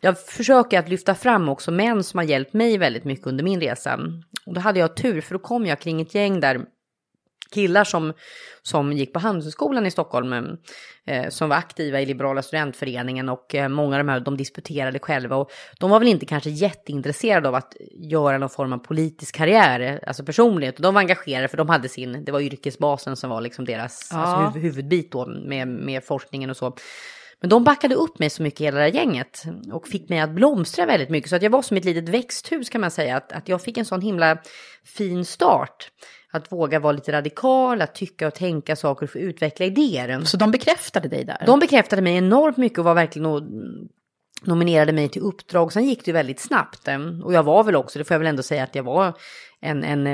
[0.00, 3.60] jag försöker att lyfta fram också män som har hjälpt mig väldigt mycket under min
[3.60, 4.00] resa.
[4.46, 6.60] Och då hade jag tur för då kom jag kring ett gäng där
[7.54, 8.12] killar som,
[8.62, 10.32] som gick på Handelshögskolan i Stockholm
[11.06, 14.98] eh, som var aktiva i Liberala studentföreningen och eh, många av de här de disputerade
[14.98, 19.34] själva och de var väl inte kanske jätteintresserade av att göra någon form av politisk
[19.34, 20.76] karriär, alltså personlighet.
[20.76, 24.18] De var engagerade för de hade sin, det var yrkesbasen som var liksom deras ja.
[24.18, 26.76] alltså, huvudbit då med, med forskningen och så.
[27.44, 30.30] Men de backade upp mig så mycket hela det här gänget och fick mig att
[30.30, 31.30] blomstra väldigt mycket.
[31.30, 33.16] Så att jag var som ett litet växthus kan man säga.
[33.16, 34.38] Att, att jag fick en sån himla
[34.84, 35.90] fin start.
[36.30, 40.20] Att våga vara lite radikal, att tycka och tänka saker och få utveckla idéer.
[40.20, 41.42] Så de bekräftade dig där?
[41.46, 43.26] De bekräftade mig enormt mycket och var verkligen
[44.42, 45.72] nominerade mig till uppdrag.
[45.72, 46.88] Sen gick det väldigt snabbt.
[47.24, 49.14] Och jag var väl också, det får jag väl ändå säga att jag var
[49.60, 50.06] en, en,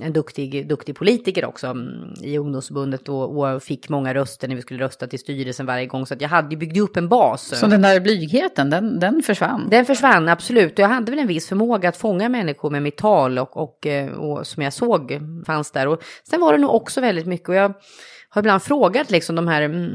[0.00, 4.62] en duktig, duktig politiker också mm, i ungdomsförbundet och, och, fick många röster när vi
[4.62, 6.06] skulle rösta till styrelsen varje gång.
[6.06, 7.58] Så att jag hade byggt upp en bas.
[7.58, 9.68] Så den där blygheten, den, den försvann?
[9.70, 10.72] Den försvann, absolut.
[10.72, 13.86] Och jag hade väl en viss förmåga att fånga människor med mitt tal och, och,
[13.86, 15.88] eh, och som jag såg fanns där.
[15.88, 17.74] Och sen var det nog också väldigt mycket, och jag
[18.28, 19.92] har ibland frågat liksom de här mm,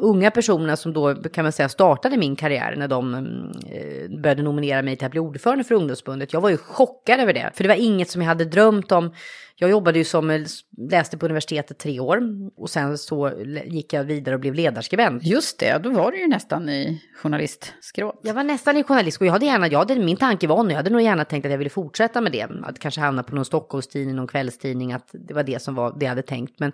[0.00, 4.42] unga personerna som då kan man säga startade min karriär när de mm, eh, började
[4.42, 6.32] nominera mig till att bli ordförande för ungdomsbundet.
[6.32, 9.14] Jag var ju chockad över det, för det var inget som jag hade drömt om.
[9.60, 10.46] Jag jobbade ju som,
[10.90, 12.20] läste på universitetet tre år
[12.56, 13.32] och sen så
[13.64, 15.24] gick jag vidare och blev ledarskribent.
[15.24, 18.20] Just det, då var du ju nästan i journalistskrået.
[18.22, 20.70] Jag var nästan i journalist och jag hade gärna, jag hade, min tanke var nu,
[20.70, 22.46] jag hade nog gärna tänkt att jag ville fortsätta med det.
[22.62, 26.04] Att kanske hamna på någon Stockholmstidning, någon kvällstidning, att det var det som var det
[26.04, 26.60] jag hade tänkt.
[26.60, 26.72] Men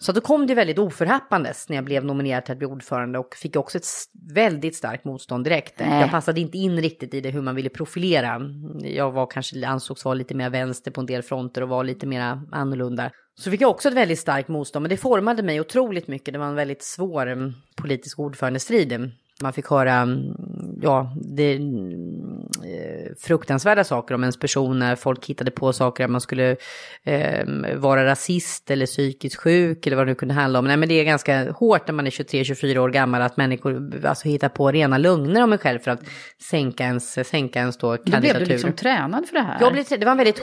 [0.00, 3.34] så då kom det väldigt oförhappandes när jag blev nominerad till att bli ordförande och
[3.34, 3.84] fick också ett
[4.34, 5.74] väldigt starkt motstånd direkt.
[5.78, 6.00] Nej.
[6.00, 8.40] Jag passade inte in riktigt i det hur man ville profilera.
[8.80, 12.06] Jag var kanske ansågs vara lite mer vänster på en del fronter och var lite
[12.06, 12.17] mer
[12.52, 13.10] annorlunda.
[13.38, 16.32] Så fick jag också ett väldigt starkt motstånd, men det formade mig otroligt mycket.
[16.32, 19.10] Det var en väldigt svår mm, politisk ordförandestrid.
[19.42, 20.18] Man fick höra, mm,
[20.82, 26.20] ja, det, eh, fruktansvärda saker om ens person när folk hittade på saker att man
[26.20, 26.56] skulle
[27.04, 30.64] eh, vara rasist eller psykiskt sjuk eller vad det nu kunde handla om.
[30.64, 34.28] Nej men det är ganska hårt när man är 23-24 år gammal att människor alltså,
[34.28, 36.00] hittar på rena lögner om en själv för att
[36.50, 38.28] sänka ens, sänka ens då kandidatur.
[38.28, 39.56] Då blev du liksom tränad för det här?
[39.60, 40.42] Jag blev, det var en väldigt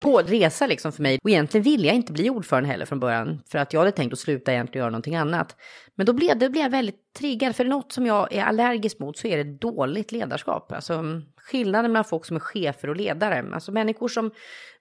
[0.00, 1.18] På resa liksom för mig.
[1.24, 3.42] Och egentligen ville jag inte bli ordförande heller från början.
[3.50, 5.56] För att jag hade tänkt att sluta egentligen göra någonting annat.
[5.98, 7.56] Men då blev, det blev jag väldigt triggad.
[7.56, 10.72] För något som jag är allergisk mot så är det dåligt ledarskap.
[10.72, 11.02] Alltså
[11.36, 13.44] skillnaden mellan folk som är chefer och ledare.
[13.52, 14.30] Alltså människor som,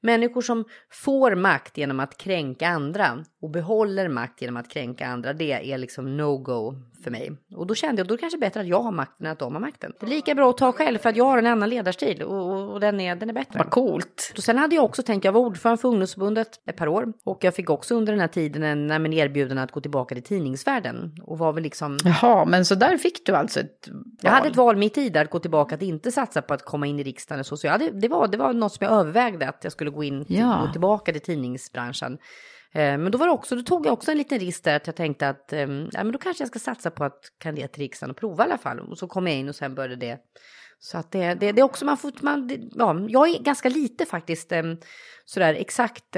[0.02, 5.34] människor som får makt genom att kränka andra och behåller makt genom att kränka andra.
[5.34, 7.32] Det är liksom no-go för mig.
[7.56, 9.40] Och då kände jag, då är det kanske bättre att jag har makten än att
[9.40, 9.94] de har makten.
[10.00, 12.52] Det är lika bra att ta själv för att jag har en annan ledarstil och,
[12.52, 13.60] och, och den, är, den är bättre.
[13.60, 14.34] Vad coolt.
[14.38, 17.14] Och sen hade jag också tänkt, jag var ordförande för ungdomsförbundet ett par år.
[17.24, 20.24] Och jag fick också under den här tiden en, en erbjuden att gå tillbaka till
[20.24, 21.07] tidningsvärlden.
[21.24, 21.98] Och var väl liksom...
[22.04, 24.04] Jaha, men så där fick du alltså ett val?
[24.22, 26.66] Jag hade ett val mitt i där att gå tillbaka, att inte satsa på att
[26.66, 27.40] komma in i riksdagen.
[27.40, 29.72] Och så, så jag hade, det, var, det var något som jag övervägde, att jag
[29.72, 30.64] skulle gå in, Ja.
[30.66, 32.14] gå tillbaka till tidningsbranschen.
[32.74, 34.88] Eh, Men då, var det också, då tog jag också en liten risk där att
[34.88, 37.82] jag tänkte att eh, ja, men då kanske jag ska satsa på att kandidera till
[37.84, 38.80] riksdagen och prova i alla fall.
[38.80, 40.18] Och så kom jag in och sen började det.
[40.80, 43.70] Så att det, det, det är också, man får, man, det, ja, jag är ganska
[43.70, 44.64] lite faktiskt eh,
[45.26, 46.16] sådär exakt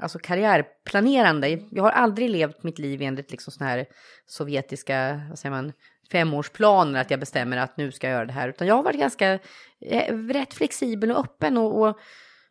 [0.00, 1.58] alltså karriärplanerande.
[1.70, 3.86] Jag har aldrig levt mitt liv enligt liksom såna här
[4.26, 5.72] sovjetiska, vad säger man,
[6.12, 8.48] femårsplaner att jag bestämmer att nu ska jag göra det här.
[8.48, 9.38] Utan jag har varit ganska
[9.86, 11.98] eh, rätt flexibel och öppen och, och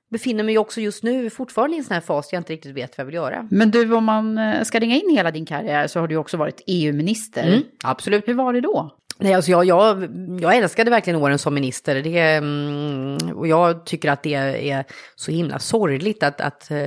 [0.09, 2.75] befinner mig också just nu fortfarande i en sån här fas där jag inte riktigt
[2.75, 3.47] vet vad jag vill göra.
[3.51, 6.37] Men du, om man eh, ska ringa in hela din karriär så har du också
[6.37, 7.47] varit EU-minister.
[7.47, 8.27] Mm, absolut.
[8.27, 8.95] Hur var det då?
[9.21, 10.03] Nej, alltså jag, jag,
[10.41, 12.01] jag älskade verkligen åren som minister.
[12.01, 14.33] Det, mm, och jag tycker att det
[14.69, 16.85] är så himla sorgligt att, att eh,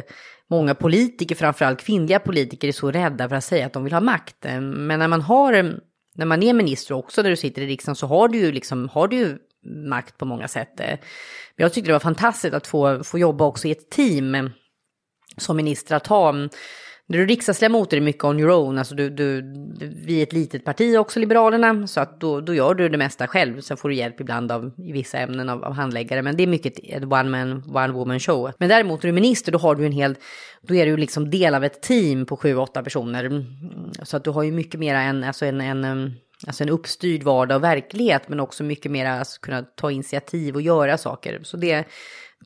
[0.53, 4.01] många politiker, framförallt kvinnliga politiker, är så rädda för att säga att de vill ha
[4.01, 4.45] makt.
[4.45, 5.81] Eh, men när man har,
[6.15, 8.89] när man är minister också när du sitter i riksdagen så har du ju liksom,
[8.89, 9.39] har du ju
[9.89, 10.81] makt på många sätt.
[10.81, 10.99] Eh,
[11.57, 14.45] men jag tyckte det var fantastiskt att få, få jobba också i ett team eh,
[15.37, 16.29] som minister att ha.
[16.29, 16.49] Mm,
[17.07, 18.79] när du är riksdagsledamot är det mycket on your own.
[18.79, 19.43] Alltså du, du,
[20.07, 23.27] vi är ett litet parti också, Liberalerna, så att då, då gör du det mesta
[23.27, 23.61] själv.
[23.61, 26.47] Sen får du hjälp ibland av, i vissa ämnen av, av handläggare, men det är
[26.47, 28.53] mycket ett one man, one woman show.
[28.59, 30.17] Men däremot när du är minister, då har du en hel,
[30.63, 33.25] då är du liksom del av ett team på sju, åtta personer.
[33.25, 33.45] Mm,
[34.03, 36.13] så att du har ju mycket mer än, alltså en, en
[36.47, 40.63] Alltså en uppstyrd vardag och verklighet, men också mycket mer alltså kunna ta initiativ och
[40.63, 41.41] göra saker.
[41.43, 41.87] Så det,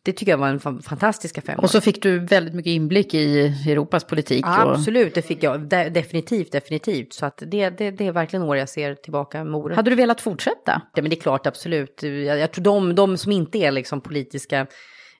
[0.02, 1.62] det tycker jag var en fa- fantastisk fem år.
[1.62, 4.44] Och så fick du väldigt mycket inblick i Europas politik.
[4.46, 4.74] Ja, och...
[4.74, 5.60] absolut, det fick jag.
[5.60, 7.12] De, definitivt, definitivt.
[7.12, 9.76] Så att det, det, det är verkligen år jag ser tillbaka med oerhört.
[9.76, 10.82] Hade du velat fortsätta?
[10.94, 12.02] Ja, men det är klart, absolut.
[12.02, 14.66] Jag, jag tror de, de som inte är liksom politiska,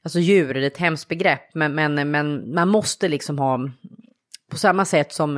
[0.03, 3.71] alltså djur, det är ett hemskt begrepp, men, men, men man måste liksom ha,
[4.51, 5.35] på samma sätt som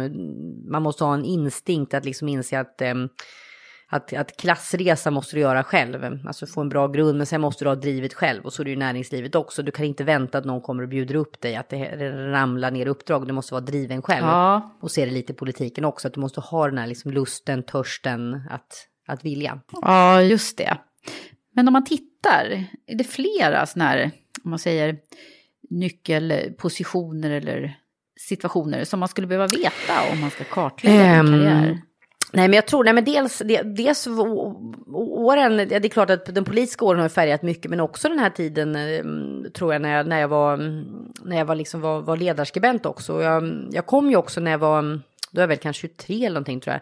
[0.71, 3.09] man måste ha en instinkt att liksom inse att em,
[3.91, 7.65] att, att klassresa måste du göra själv, alltså få en bra grund, men sen måste
[7.65, 9.63] du ha drivet själv och så är det ju näringslivet också.
[9.63, 11.97] Du kan inte vänta att någon kommer och bjuder upp dig, att det
[12.33, 14.27] ramlar ner uppdrag, du måste vara driven själv.
[14.27, 14.77] Ja.
[14.81, 17.63] Och se det lite i politiken också, att du måste ha den här liksom lusten,
[17.63, 19.61] törsten att, att vilja.
[19.83, 20.79] Ja, just det.
[21.55, 24.11] Men om man tittar, är det flera sådana här,
[24.45, 24.97] om man säger
[25.71, 27.79] nyckelpositioner eller
[28.21, 31.83] situationer som man skulle behöva veta om man ska kartlägga Ehm, sin karriär?
[32.39, 36.85] Nej, men jag tror, nej men dels, dels åren, det är klart att den politiska
[36.85, 40.21] åren har färgat mycket, men också den här tiden ehm, tror jag när jag, när
[40.21, 40.57] jag var,
[41.25, 43.23] när jag var, liksom var, var ledarskribent också.
[43.23, 45.01] Jag, jag kom ju också när jag var, då
[45.33, 46.79] var jag väl kanske 23 eller någonting tror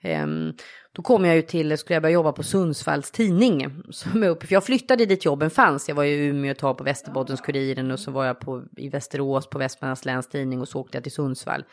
[0.00, 0.22] jag.
[0.22, 0.52] Um,
[0.98, 3.82] då kom jag ju till, skulle jag börja jobba på Sundsvalls tidning.
[3.90, 5.88] Som är uppe, för jag flyttade dit jobben fanns.
[5.88, 9.50] Jag var i Umeå ett tag på Västerbottens-Kuriren och så var jag på, i Västerås
[9.50, 11.64] på Västmanlands läns tidning och så åkte jag till Sundsvall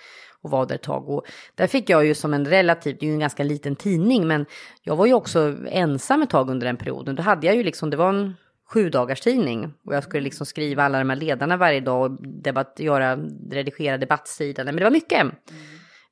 [0.41, 1.09] och var där ett tag.
[1.09, 4.27] Och där fick jag ju som en relativt, det är ju en ganska liten tidning,
[4.27, 4.45] men
[4.83, 7.15] jag var ju också ensam ett tag under den perioden.
[7.15, 8.33] Då hade jag ju liksom, det var en
[8.69, 12.27] sju dagars tidning och jag skulle liksom skriva alla de här ledarna varje dag och
[12.27, 13.15] debatt, göra,
[13.51, 15.27] redigera debattsidan, Men det var mycket.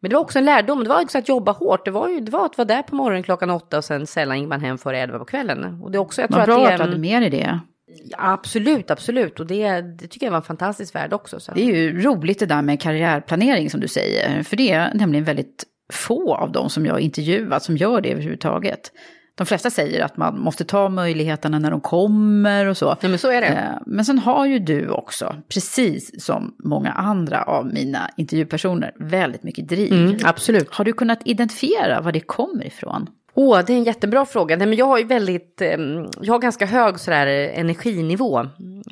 [0.04, 1.86] Men det var också en lärdom, det var också att jobba hårt.
[1.86, 4.40] Det var ju det var att vara där på morgonen klockan åtta och sen sällan
[4.40, 5.82] gick man hem före elva på kvällen.
[5.84, 7.30] Och det är också, jag tror Vad bra att det att du hade med dig
[7.30, 7.60] det.
[7.86, 9.40] Ja, absolut, absolut.
[9.40, 11.40] Och det, det tycker jag var en fantastisk värld också.
[11.40, 11.52] Så.
[11.52, 14.44] Det är ju roligt det där med karriärplanering som du säger.
[14.44, 18.92] För det är nämligen väldigt få av dem som jag intervjuat som gör det överhuvudtaget.
[19.36, 22.98] De flesta säger att man måste ta möjligheterna när de kommer och så.
[23.02, 23.48] Ja, men så är det.
[23.48, 29.44] Eh, men sen har ju du också, precis som många andra av mina intervjupersoner, väldigt
[29.44, 29.94] mycket driv.
[29.94, 30.74] Mm, absolut.
[30.74, 33.10] Har du kunnat identifiera var det kommer ifrån?
[33.36, 34.56] Åh, oh, det är en jättebra fråga.
[34.56, 35.78] Nej, men jag har ju väldigt, eh,
[36.22, 38.40] jag har ganska hög sådär energinivå.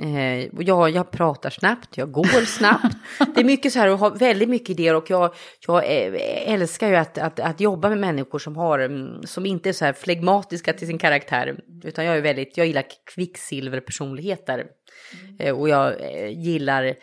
[0.03, 2.95] Eh, jag, jag pratar snabbt, jag går snabbt.
[3.35, 5.33] det är mycket så här och har väldigt mycket idéer och jag,
[5.67, 9.69] jag eh, älskar ju att, att, att jobba med människor som har, mm, som inte
[9.69, 11.55] är så här flegmatiska till sin karaktär.
[11.83, 12.85] Utan jag är väldigt, jag gillar
[13.15, 14.65] kvicksilverpersonligheter.
[15.39, 16.93] Eh, och jag eh, gillar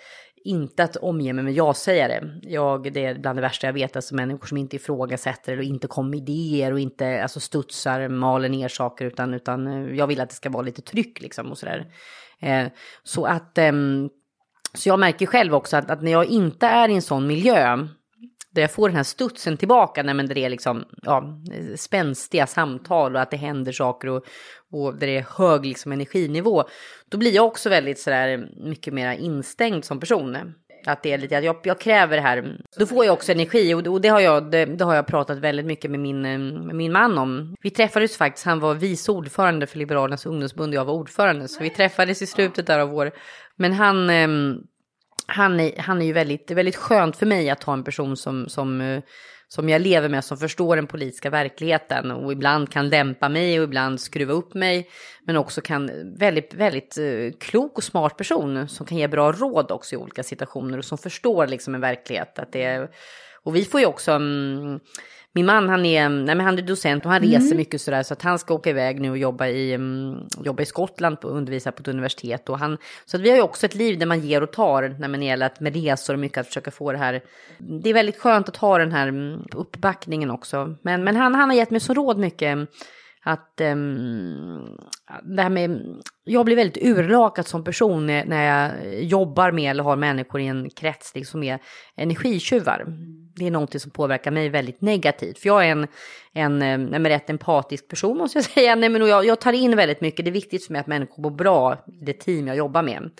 [0.49, 2.20] inte att omge mig med ja-sägare.
[2.42, 5.86] Jag, det är bland det värsta jag vet, alltså människor som inte ifrågasätter eller inte
[5.86, 10.20] kommer med idéer och inte alltså studsar, maler ner saker, utan, utan eh, jag vill
[10.20, 11.92] att det ska vara lite tryck liksom och sådär.
[12.40, 12.66] Eh,
[13.03, 13.72] så att, eh,
[14.74, 17.88] så jag märker själv också att, att när jag inte är i en sån miljö,
[18.59, 21.41] där jag får den här studsen tillbaka, nej, men där det är liksom, ja,
[21.77, 24.25] spänstiga samtal och att det händer saker och,
[24.73, 26.65] och där det är hög liksom, energinivå,
[27.09, 30.37] då blir jag också väldigt sådär mycket mer instängd som person.
[30.87, 32.57] Att det är lite, att jag, jag kräver det här.
[32.79, 35.39] Då får jag också energi och, och det, har jag, det, det, har jag pratat
[35.39, 36.23] väldigt mycket med min,
[36.67, 37.55] med min man om.
[37.63, 41.49] Vi träffades faktiskt, han var vice ordförande för Liberalernas ungdomsförbund och jag var ordförande.
[41.49, 43.11] Så vi träffades i slutet där av vår...
[43.57, 44.63] Men han, ehm,
[45.29, 47.85] han, är, han är ju väldigt, det är väldigt skönt för mig att ha en
[47.85, 49.03] person som, som eh,
[49.51, 53.64] som jag lever med, som förstår den politiska verkligheten och ibland kan dämpa mig och
[53.64, 54.89] ibland skruva upp mig.
[55.24, 59.70] Men också kan, väldigt, väldigt eh, klok och smart person som kan ge bra råd
[59.70, 62.39] också i olika situationer och som förstår liksom en verklighet.
[62.39, 62.91] Att det,
[63.43, 64.81] och vi får ju också, um,
[65.35, 67.41] min man han är, nej men han är docent och han mm.
[67.41, 70.62] reser mycket sådär så att han ska åka iväg nu och jobba i, um, jobba
[70.62, 72.49] i Skottland och undervisa på ett universitet.
[72.49, 74.97] Och han, så att vi har ju också ett liv där man ger och tar
[74.99, 77.20] när man gäller att med resor och mycket att försöka få det här.
[77.59, 80.76] Det är väldigt skönt att ha den här mm, uppbackningen också.
[80.83, 82.68] Men, men han, han har gett mig så råd mycket
[83.29, 84.79] att um,
[85.22, 85.83] det här med,
[86.24, 90.70] jag blir väldigt urlakad som person när jag jobbar med eller har människor i en
[90.70, 91.59] krets liksom som liksom är
[92.03, 92.87] energitjuvar.
[93.37, 95.39] Det är någonting som påverkar mig väldigt negativt.
[95.39, 95.87] För jag är en,
[96.33, 98.74] en, ehm, en rätt empatisk person måste jag säga.
[98.74, 100.24] Nej, men jag, jag tar in väldigt mycket.
[100.24, 103.11] Det är viktigt för mig att människor mår bra i det team jag jobbar med.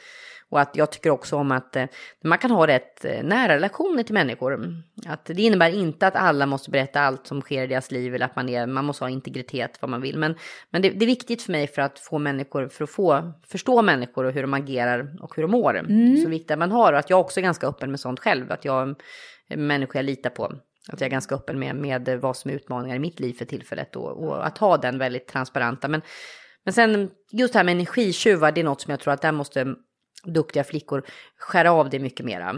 [0.51, 1.85] Och att jag tycker också om att eh,
[2.25, 4.77] man kan ha rätt eh, nära relationer till människor.
[5.07, 8.27] Att det innebär inte att alla måste berätta allt som sker i deras liv eller
[8.27, 10.19] att man, är, man måste ha integritet vad man vill.
[10.19, 10.35] Men,
[10.71, 13.83] men det, det, är viktigt för mig för att få människor, för att få förstå
[13.83, 15.79] människor och hur de agerar och hur de mår.
[15.79, 16.17] Mm.
[16.17, 18.53] Så viktigt att man har och att jag också är ganska öppen med sånt själv.
[18.53, 18.95] Att jag
[19.49, 20.45] är människor jag litar på.
[20.89, 23.45] Att jag är ganska öppen med, med vad som är utmaningar i mitt liv för
[23.45, 25.89] tillfället och, och att ha den väldigt transparenta.
[25.89, 26.03] Men,
[26.65, 29.33] men sen just det här med energitjuvar, det är något som jag tror att där
[29.33, 29.75] måste
[30.25, 31.03] duktiga flickor
[31.39, 32.57] skära av det mycket mera.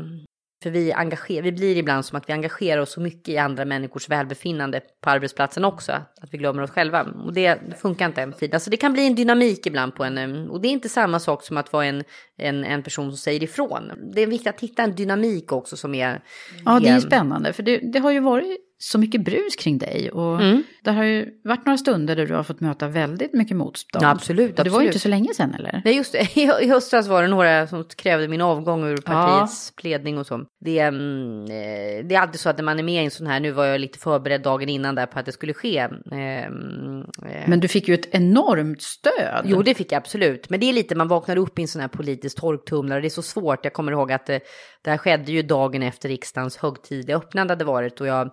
[0.63, 3.65] För vi, engager, vi blir ibland som att vi engagerar oss så mycket i andra
[3.65, 5.93] människors välbefinnande på arbetsplatsen också.
[5.93, 7.03] Att vi glömmer oss själva.
[7.03, 8.55] Och det, det funkar inte en tid.
[8.55, 10.51] Alltså det kan bli en dynamik ibland på en...
[10.51, 12.05] Och det är inte samma sak som att vara en,
[12.39, 13.93] en, en person som säger ifrån.
[14.15, 16.23] Det är viktigt att hitta en dynamik också som är...
[16.65, 17.53] Ja, det är spännande.
[17.53, 20.11] För det, det har ju varit så mycket brus kring dig.
[20.11, 20.63] Och mm.
[20.85, 24.05] Det har ju varit några stunder där du har fått möta väldigt mycket motstånd.
[24.05, 24.65] Ja, absolut, absolut.
[24.65, 25.83] Det var ju inte så länge sedan eller?
[25.85, 26.37] Nej, just det.
[26.63, 29.89] I höstas var det några som krävde min avgång ur partiets ja.
[29.89, 30.41] ledning och så.
[30.61, 33.27] Det, mm, eh, det är alltid så att när man är med i en sån
[33.27, 35.79] här, nu var jag lite förberedd dagen innan där på att det skulle ske.
[35.79, 39.45] Mm, eh, Men du fick ju ett enormt stöd.
[39.45, 40.51] Jo, det fick jag absolut.
[40.51, 43.01] Men det är lite, man vaknar upp i en sån här politisk torktumlare.
[43.01, 43.65] Det är så svårt.
[43.65, 44.41] Jag kommer ihåg att det,
[44.83, 48.31] det här skedde ju dagen efter riksdagens högtidliga öppnande hade varit och jag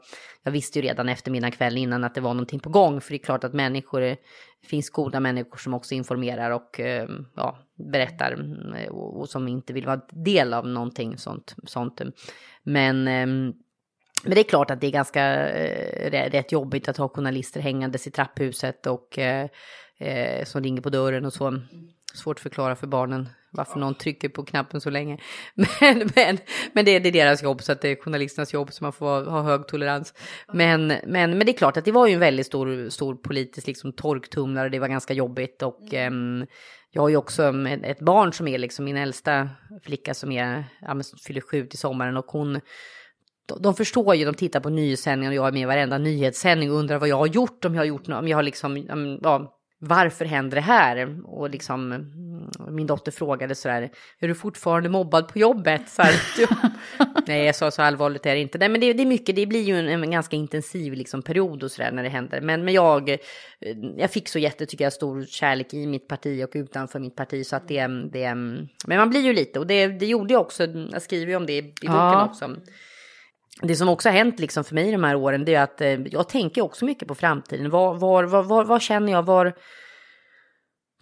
[0.47, 3.01] jag visste ju redan eftermiddag kväll innan att det var någonting på gång.
[3.01, 4.17] För det är klart att människor, det
[4.67, 7.57] finns goda människor som också informerar och eh, ja,
[7.91, 11.55] berättar mm, och, och, som inte vill vara del av någonting sånt.
[11.63, 12.01] sånt.
[12.63, 13.53] Men, ehm,
[14.23, 18.07] men det är klart att det är ganska eh, rätt jobbigt att ha journalister hängandes
[18.07, 19.49] i trapphuset och eh,
[19.97, 21.61] eh, som ringer på dörren och så.
[22.13, 25.17] Svårt att förklara för barnen varför någon trycker på knappen så länge.
[25.81, 26.37] Men, men,
[26.73, 28.93] men det, är, det är deras jobb, så att det är journalisternas jobb, så man
[28.93, 30.13] får ha hög tolerans.
[30.53, 33.67] Men, men, men det är klart att det var ju en väldigt stor, stor politisk
[33.67, 35.61] liksom, torktumlare, det var ganska jobbigt.
[35.61, 36.45] Och um,
[36.91, 39.49] jag har ju också ett barn som är liksom min äldsta
[39.83, 42.61] flicka som är, ja, fyller sju till sommaren och hon
[43.59, 46.77] de förstår ju, de tittar på nyhetssändningar och jag är med i varenda nyhetssändning och
[46.77, 48.77] undrar vad jag har gjort, om jag har gjort något, om jag har liksom,
[49.23, 51.17] ja, varför händer det här?
[51.25, 52.11] Och liksom,
[52.69, 55.89] min dotter frågade så här, är du fortfarande mobbad på jobbet?
[55.89, 56.13] Så här,
[57.27, 58.57] nej, jag sa så allvarligt är det inte.
[58.57, 61.63] Nej, men det, det är mycket, det blir ju en, en ganska intensiv liksom, period
[61.63, 62.41] och så där när det händer.
[62.41, 63.17] Men, men jag, eh,
[63.97, 67.45] jag fick så jätte, tycker jag, stor kärlek i mitt parti och utanför mitt parti.
[67.45, 70.65] Så att det, det men man blir ju lite, och det, det gjorde jag också,
[70.91, 72.25] jag skriver ju om det i, i boken ja.
[72.25, 72.55] också
[73.61, 75.89] det som också har hänt liksom för mig de här åren, det är att eh,
[75.89, 77.69] jag tänker också mycket på framtiden.
[77.69, 79.53] Var, var, var, var, var känner jag, var,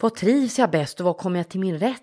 [0.01, 2.01] var trivs jag bäst och var kommer jag till min rätt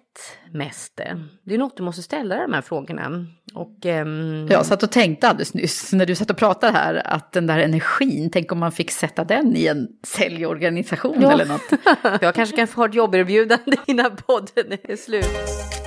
[0.52, 1.00] mest?
[1.44, 3.26] Det är något du måste ställa de här frågorna.
[3.54, 4.48] Och, um...
[4.50, 7.58] Jag satt och tänkte alldeles nyss när du satt och pratade här att den där
[7.58, 11.32] energin, tänk om man fick sätta den i en säljorganisation ja.
[11.32, 12.20] eller något.
[12.22, 15.81] jag kanske kan få ha ett jobberbjudande innan podden är slut.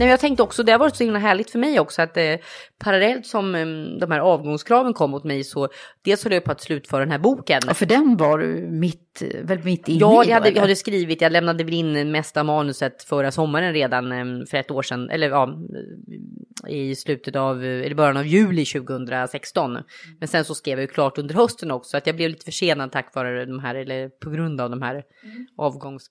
[0.00, 2.36] Nej, jag tänkte också, det har varit så himla härligt för mig också att eh,
[2.78, 3.66] parallellt som eh,
[4.00, 5.68] de här avgångskraven kom mot mig så
[6.02, 7.60] dels höll jag på att slutföra den här boken.
[7.66, 11.20] Ja, för den var du mitt, väl mitt inne Ja, jag hade, jag hade skrivit,
[11.20, 15.28] jag lämnade väl in mesta manuset förra sommaren redan eh, för ett år sedan, eller
[15.28, 15.58] ja,
[16.68, 19.78] i slutet av, eller början av juli 2016.
[20.18, 22.92] Men sen så skrev jag ju klart under hösten också, att jag blev lite försenad
[22.92, 25.46] tack vare de här, eller på grund av de här mm.
[25.56, 26.10] avgångs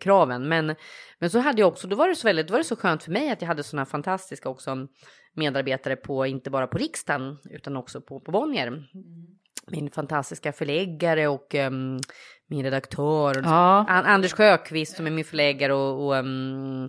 [0.00, 0.48] kraven.
[0.48, 0.74] Men,
[1.18, 3.02] men så hade jag också, då var det så väldigt, då var det så skönt
[3.02, 4.86] för mig att jag hade sådana fantastiska också
[5.34, 8.88] medarbetare på, inte bara på riksdagen, utan också på, på Bonnier.
[9.66, 12.00] Min fantastiska förläggare och um,
[12.46, 13.42] min redaktör.
[13.44, 13.86] Ja.
[13.88, 16.88] Anders Sjöqvist som är min förläggare och, och um,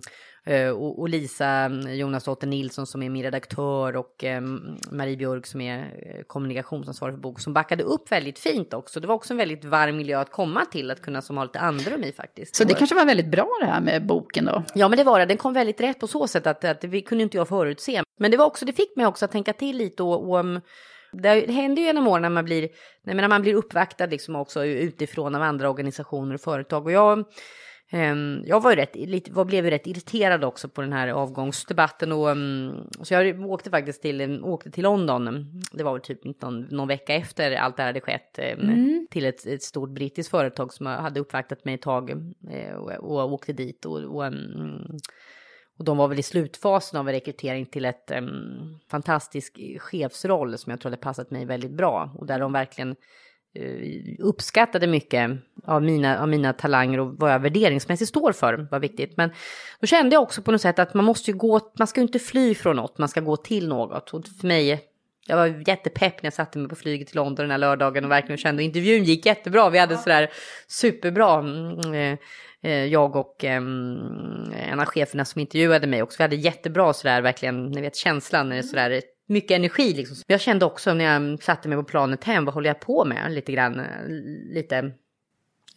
[0.98, 5.78] och, Lisa mm, Jonasdotter Nilsson som är min redaktör och ehm, Marie Björk som är
[5.78, 9.00] eh, kommunikationsansvarig för bok som backade upp väldigt fint också.
[9.00, 11.58] Det var också en väldigt varm miljö att komma till, att kunna som ha lite
[11.58, 12.56] andrum i faktiskt.
[12.56, 14.62] Så det kanske var väldigt bra det här med boken då?
[14.74, 15.26] Ja, men det var det.
[15.26, 18.02] Den kom väldigt rätt på så sätt att, att vi kunde inte jag förutse.
[18.18, 20.60] Men det var också, det fick mig också att tänka till lite och, och mm,
[21.12, 22.68] det händer ju genom åren när man blir,
[23.02, 26.84] när man blir uppvaktad liksom också utifrån av andra organisationer och företag.
[26.84, 27.24] Och jag
[28.44, 32.88] jag var rätt, lite, var, blev rätt irriterad också på den här avgångsdebatten och um,
[33.02, 35.62] så jag åkte faktiskt till, åkte till London.
[35.72, 39.06] Det var väl typ någon, någon vecka efter allt det här hade skett um, mm.
[39.10, 43.32] till ett, ett, stort brittiskt företag som hade uppvaktat mig ett tag uh, och, och
[43.32, 44.98] åkte dit och, och, um,
[45.78, 48.12] och de var väl i slutfasen av en rekrytering till ett
[48.90, 52.96] fantastisk chefsroll som jag tror hade passat mig väldigt bra och där de verkligen Eh,
[54.18, 55.30] uppskattade mycket
[55.64, 59.16] av mina, av mina talanger och vad jag värderingsmässigt står för var viktigt.
[59.16, 59.30] Men
[59.80, 62.06] då kände jag också på något sätt att man måste ju gå, man ska ju
[62.06, 64.14] inte fly från något, man ska gå till något.
[64.14, 64.80] Och för mig,
[65.26, 68.10] jag var jättepepp när jag satte mig på flyget till London den här lördagen och
[68.10, 69.70] verkligen kände intervjun gick jättebra.
[69.70, 70.30] Vi hade sådär
[70.66, 72.18] superbra, mm, eh,
[72.62, 76.16] eh, jag och en av cheferna som intervjuade mig också.
[76.18, 80.16] Vi hade jättebra sådär verkligen, ni vet känslan när det är sådär mycket energi liksom.
[80.26, 83.32] Jag kände också när jag satte mig på planet hem, vad håller jag på med?
[83.32, 83.80] Lite grann,
[84.54, 84.92] lite...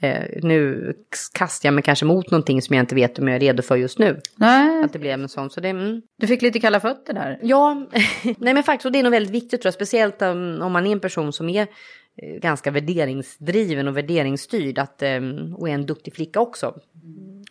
[0.01, 0.93] Eh, nu
[1.34, 3.76] kastar jag mig kanske mot någonting som jag inte vet om jag är redo för
[3.76, 4.22] just nu.
[4.36, 4.84] Nej.
[4.84, 5.49] Att det blev en sån.
[5.49, 6.01] Så det, mm.
[6.18, 7.39] Du fick lite kalla fötter där.
[7.41, 7.74] Ja,
[8.38, 10.88] nej men faktiskt, och det är nog väldigt viktigt tror jag, speciellt om, om man
[10.88, 15.22] är en person som är eh, ganska värderingsdriven och värderingsstyrd att, eh,
[15.56, 16.76] och är en duktig flicka också.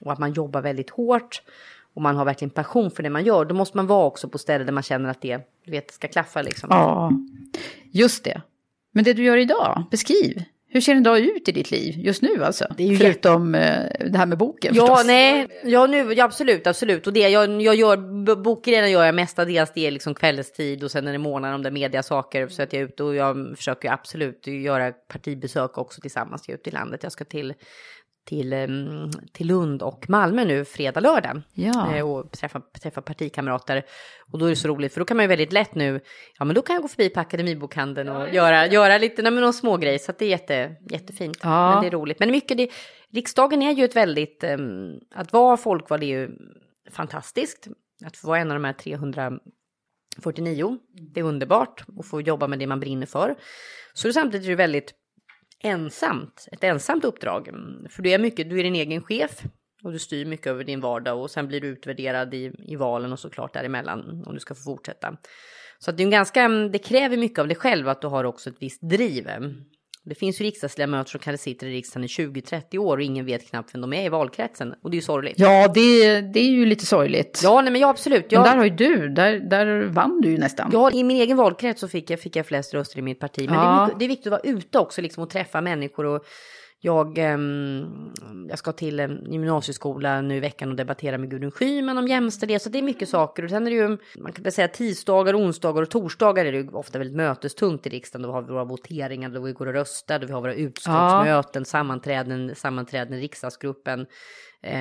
[0.00, 1.42] Och att man jobbar väldigt hårt
[1.94, 4.38] och man har verkligen passion för det man gör, då måste man vara också på
[4.38, 6.68] ställen där man känner att det du vet, ska klaffa liksom.
[6.72, 7.12] Ja,
[7.92, 8.42] just det.
[8.94, 10.42] Men det du gör idag, beskriv.
[10.74, 12.66] Hur ser en dag ut i ditt liv just nu alltså?
[12.98, 14.12] Förutom jätt...
[14.12, 15.06] det här med boken Ja, förstås.
[15.06, 17.06] nej, ja, nu, ja, absolut, absolut.
[17.06, 17.96] Och det jag, jag gör,
[18.36, 21.68] bokgrejerna gör jag mestadels, det är liksom kvällstid och sen är det månader om det
[21.68, 26.48] är mediasaker så att jag är ute och jag försöker absolut göra partibesök också tillsammans
[26.48, 27.02] ute i landet.
[27.02, 27.54] Jag ska till
[28.24, 28.54] till,
[29.32, 31.42] till Lund och Malmö nu fredag, lördag.
[31.54, 31.96] Ja.
[31.96, 33.84] Eh, och träffa, träffa partikamrater.
[34.32, 36.00] Och då är det så roligt, för då kan man ju väldigt lätt nu,
[36.38, 39.32] ja men då kan jag gå förbi på Akademibokhandeln och ja, göra, göra lite, nej
[39.32, 39.98] men någon små grej.
[39.98, 41.38] Så det är jätte, jättefint.
[41.42, 41.70] Ja.
[41.70, 42.18] Men det är roligt.
[42.18, 42.70] Men mycket, det,
[43.12, 46.30] riksdagen är ju ett väldigt, um, att vara folkvald är ju
[46.90, 47.68] fantastiskt.
[48.04, 50.78] Att få vara en av de här 349,
[51.12, 53.36] det är underbart att få jobba med det man brinner för.
[53.94, 54.94] Så det samtidigt är det väldigt
[55.62, 57.48] ensamt, ett ensamt uppdrag.
[57.48, 59.42] Mm, för du är mycket, du är din egen chef
[59.82, 63.12] och du styr mycket över din vardag och sen blir du utvärderad i, i valen
[63.12, 65.16] och såklart däremellan om du ska få fortsätta.
[65.78, 68.06] Så att det är en ganska, mm, det kräver mycket av dig själv att du
[68.06, 69.28] har också ett visst driv.
[70.04, 73.48] Det finns ju riksdagsledamöter som kanske sitter i riksdagen i 20-30 år och ingen vet
[73.48, 74.74] knappt vem de är i valkretsen.
[74.82, 75.34] Och det är ju sorgligt.
[75.38, 77.40] Ja, det, det är ju lite sorgligt.
[77.44, 78.32] Ja, nej, men ja, absolut.
[78.32, 78.42] Jag...
[78.42, 80.70] Men där har ju du, där, där vann du ju nästan.
[80.72, 83.50] Ja, i min egen valkrets så fick jag, fick jag flest röster i mitt parti.
[83.50, 83.86] Men ja.
[83.88, 86.24] det, är det är viktigt att vara ute också liksom, och träffa människor och
[86.84, 88.12] Jag, ehm,
[88.48, 92.62] jag ska till en gymnasieskola nu i veckan och debattera med Gudrun Schyman om jämställdhet.
[92.62, 93.44] Så det är mycket saker.
[93.44, 96.68] Och sen är det ju, man kan säga tisdagar, onsdagar och torsdagar är det ju
[96.68, 98.22] ofta väldigt mötestungt i riksdagen.
[98.22, 101.64] Då har vi våra voteringar, då vi går och röstar, då vi har våra utskottsmöten,
[101.64, 104.06] sammanträden, sammanträden i riksdagsgruppen.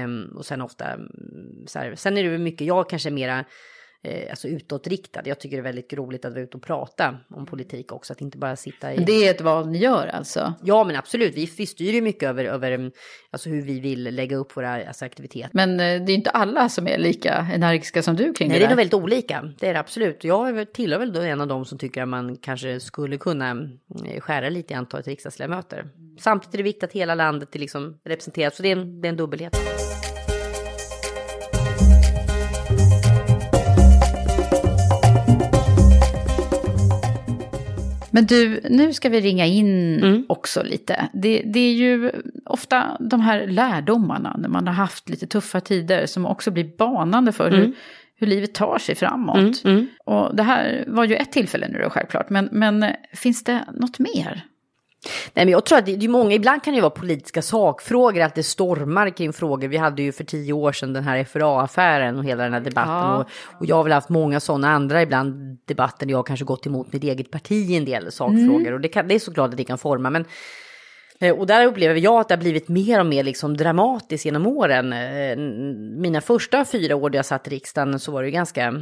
[0.03, 0.85] Um, och sen ofta,
[1.65, 3.45] så här, sen är det mycket, jag kanske är mera
[4.03, 5.21] eh, alltså utåtriktad.
[5.25, 8.21] Jag tycker det är väldigt roligt att vara ute och prata om politik också, att
[8.21, 8.97] inte bara sitta i...
[8.97, 10.53] Det är ett val ni gör alltså?
[10.63, 11.35] Ja, men absolut.
[11.35, 12.91] Vi, vi styr ju mycket över, över
[13.31, 15.49] alltså hur vi vill lägga upp våra alltså, aktiviteter.
[15.53, 18.65] Men eh, det är inte alla som är lika energiska som du kring Nej, det
[18.65, 19.53] det är nog väldigt olika.
[19.59, 20.23] Det är det absolut.
[20.23, 23.51] Jag tillhör väl då en av dem som tycker att man kanske skulle kunna
[24.05, 25.85] eh, skära lite i antalet riksdagsledamöter.
[26.19, 29.07] Samtidigt är det viktigt att hela landet är liksom representerat, så det är en, det
[29.07, 29.57] är en dubbelhet.
[38.12, 41.09] Men du, nu ska vi ringa in också lite.
[41.14, 42.12] Det, det är ju
[42.45, 47.32] ofta de här lärdomarna när man har haft lite tuffa tider som också blir banande
[47.32, 47.72] för hur,
[48.16, 49.64] hur livet tar sig framåt.
[50.05, 53.99] Och det här var ju ett tillfälle nu då självklart, men, men finns det något
[53.99, 54.45] mer?
[55.33, 57.41] Nej, men jag tror att det, det är många, ibland kan det ju vara politiska
[57.41, 59.67] sakfrågor, att det stormar kring frågor.
[59.67, 62.93] Vi hade ju för tio år sedan den här FRA-affären och hela den här debatten.
[62.93, 63.15] Ja.
[63.17, 63.27] Och,
[63.59, 66.93] och jag har väl haft många sådana andra ibland debatter där jag kanske gått emot
[66.93, 68.73] mitt eget parti i en del sakfrågor.
[68.73, 70.25] Och det, kan, det är såklart att det kan forma, men
[71.19, 74.47] eh, och där upplever jag att det har blivit mer och mer liksom dramatiskt genom
[74.47, 74.93] åren.
[74.93, 75.37] Eh,
[76.01, 78.73] Mina första fyra år där jag satt i riksdagen så var det ju ganska,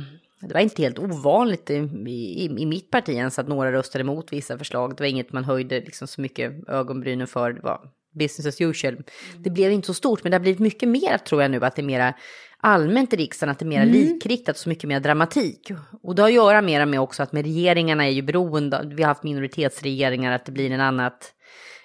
[0.42, 1.74] det var inte helt ovanligt i,
[2.08, 4.96] i, i mitt parti ens att några röstade emot vissa förslag.
[4.96, 7.54] Det var inget man höjde liksom så mycket ögonbrynen för.
[7.54, 7.82] Det var
[8.20, 8.98] business as usual.
[9.38, 11.76] Det blev inte så stort, men det har blivit mycket mer tror jag nu att
[11.76, 12.14] det är mera
[12.58, 15.72] allmänt i riksdagen, att det är mer likriktat, så mycket mer dramatik.
[16.04, 19.04] Och det har att göra mera med också att med regeringarna är ju beroende, vi
[19.04, 21.34] har haft minoritetsregeringar, att det blir en annat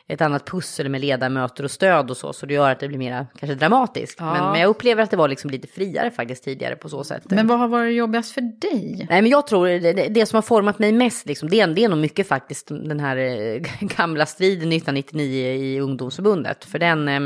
[0.09, 2.99] ett annat pussel med ledamöter och stöd och så, så det gör att det blir
[2.99, 4.21] mer kanske dramatiskt.
[4.21, 4.33] Ja.
[4.33, 7.23] Men, men jag upplever att det var liksom lite friare faktiskt tidigare på så sätt.
[7.25, 9.07] Men vad har varit jobbigast för dig?
[9.11, 11.67] Nej, men jag tror det, det, det som har format mig mest, liksom, det, är,
[11.67, 16.65] det är nog mycket faktiskt den här eh, gamla striden 1999 i ungdomsförbundet.
[16.65, 17.21] För den, eh,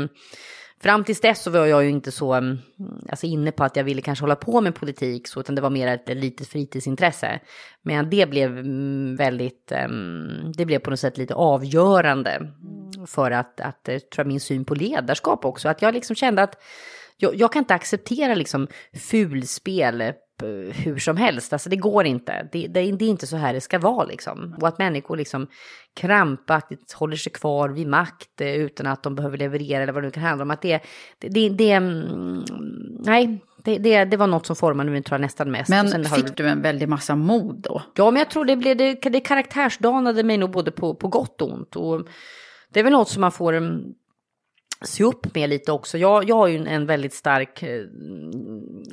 [0.81, 2.57] fram tills dess så var jag ju inte så mm,
[3.09, 5.69] alltså inne på att jag ville kanske hålla på med politik, så, utan det var
[5.69, 7.39] mer ett litet fritidsintresse.
[7.81, 12.51] Men det blev mm, väldigt, ehm, det blev på något sätt lite avgörande
[13.07, 15.69] för att, att eh, tror jag, min syn på ledarskap också.
[15.69, 16.61] Att jag liksom kände att
[17.17, 18.67] jag, jag kan inte acceptera liksom
[19.09, 20.13] fulspel
[20.73, 21.53] hur som helst.
[21.53, 22.47] Alltså det går inte.
[22.51, 24.55] Det, det, det är inte så här det ska vara liksom.
[24.61, 25.47] Och att människor liksom
[25.95, 30.07] krampaktigt håller sig kvar vid makt eh, utan att de behöver leverera eller vad det
[30.07, 30.51] nu kan handla om.
[30.51, 30.79] Att det,
[31.19, 32.43] det, det, mm,
[32.99, 35.69] nej, det, det, det var något som formade mig tror jag nästan mest.
[35.69, 37.81] Men sen har fick du en väldig massa mod då?
[37.95, 41.41] Ja, men jag tror det blev det, det karaktärsdanade mig nog både på, på gott
[41.41, 41.75] och ont.
[41.75, 42.07] Och
[42.73, 43.81] det är väl något som man får mm,
[44.81, 45.97] se upp med lite också.
[45.97, 47.63] Jag, jag har ju en, en väldigt stark...
[47.63, 47.81] Eh,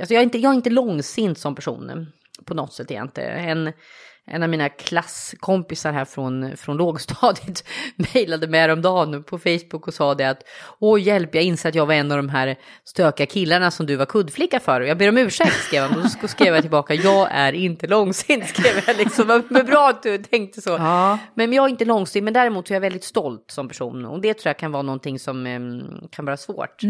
[0.00, 1.96] alltså jag, är inte, jag är inte långsint som person eh,
[2.44, 3.48] på något sätt egentligen.
[3.48, 3.72] En,
[4.28, 7.64] en av mina klasskompisar här från, från lågstadiet
[8.14, 10.42] mejlade mig häromdagen på Facebook och sa det att
[10.78, 13.96] Åh hjälp, jag inser att jag var en av de här stökiga killarna som du
[13.96, 14.80] var kuddflicka för.
[14.80, 15.98] Jag ber om ursäkt, skrev han.
[15.98, 19.42] Och då skrev jag tillbaka, jag är inte långsint, skrev jag liksom.
[19.48, 20.70] Men bra att du tänkte så.
[20.70, 21.18] Ja.
[21.34, 24.04] Men jag är inte långsint, men däremot är jag väldigt stolt som person.
[24.04, 26.82] Och det tror jag kan vara någonting som em, kan vara svårt.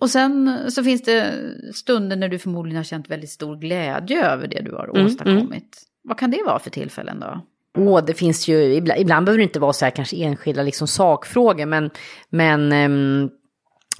[0.00, 1.32] Och sen så finns det
[1.74, 5.91] stunder när du förmodligen har känt väldigt stor glädje över det du har åstadkommit.
[6.02, 7.40] Vad kan det vara för tillfällen då?
[7.78, 10.88] Åh, det finns ju, ibland, ibland behöver det inte vara så här kanske enskilda liksom
[10.88, 11.90] sakfrågor, men,
[12.28, 13.30] men um,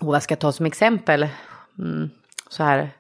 [0.01, 1.29] vad ska jag ta som exempel?
[1.79, 2.11] Mm,
[2.49, 2.91] så här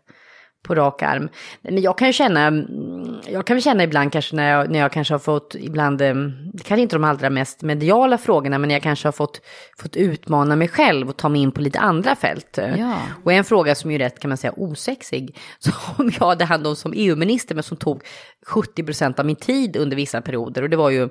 [0.63, 1.29] på rak arm.
[1.63, 4.93] Men jag kan ju känna, mm, jag kan känna ibland kanske när jag, när jag
[4.93, 8.83] kanske har fått, ibland, em, det kanske inte de allra mest mediala frågorna, men jag
[8.83, 9.41] kanske har fått,
[9.79, 12.59] fått utmana mig själv och ta mig in på lite andra fält.
[12.79, 12.99] Ja.
[13.25, 16.67] Och en fråga som är ju rätt, kan man säga, osexig, som jag hade hand
[16.67, 18.03] om som EU-minister, men som tog
[18.47, 20.63] 70 procent av min tid under vissa perioder.
[20.63, 21.09] Och det var ju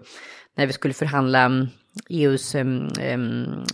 [0.57, 1.67] när vi skulle förhandla mm,
[2.09, 2.41] EUs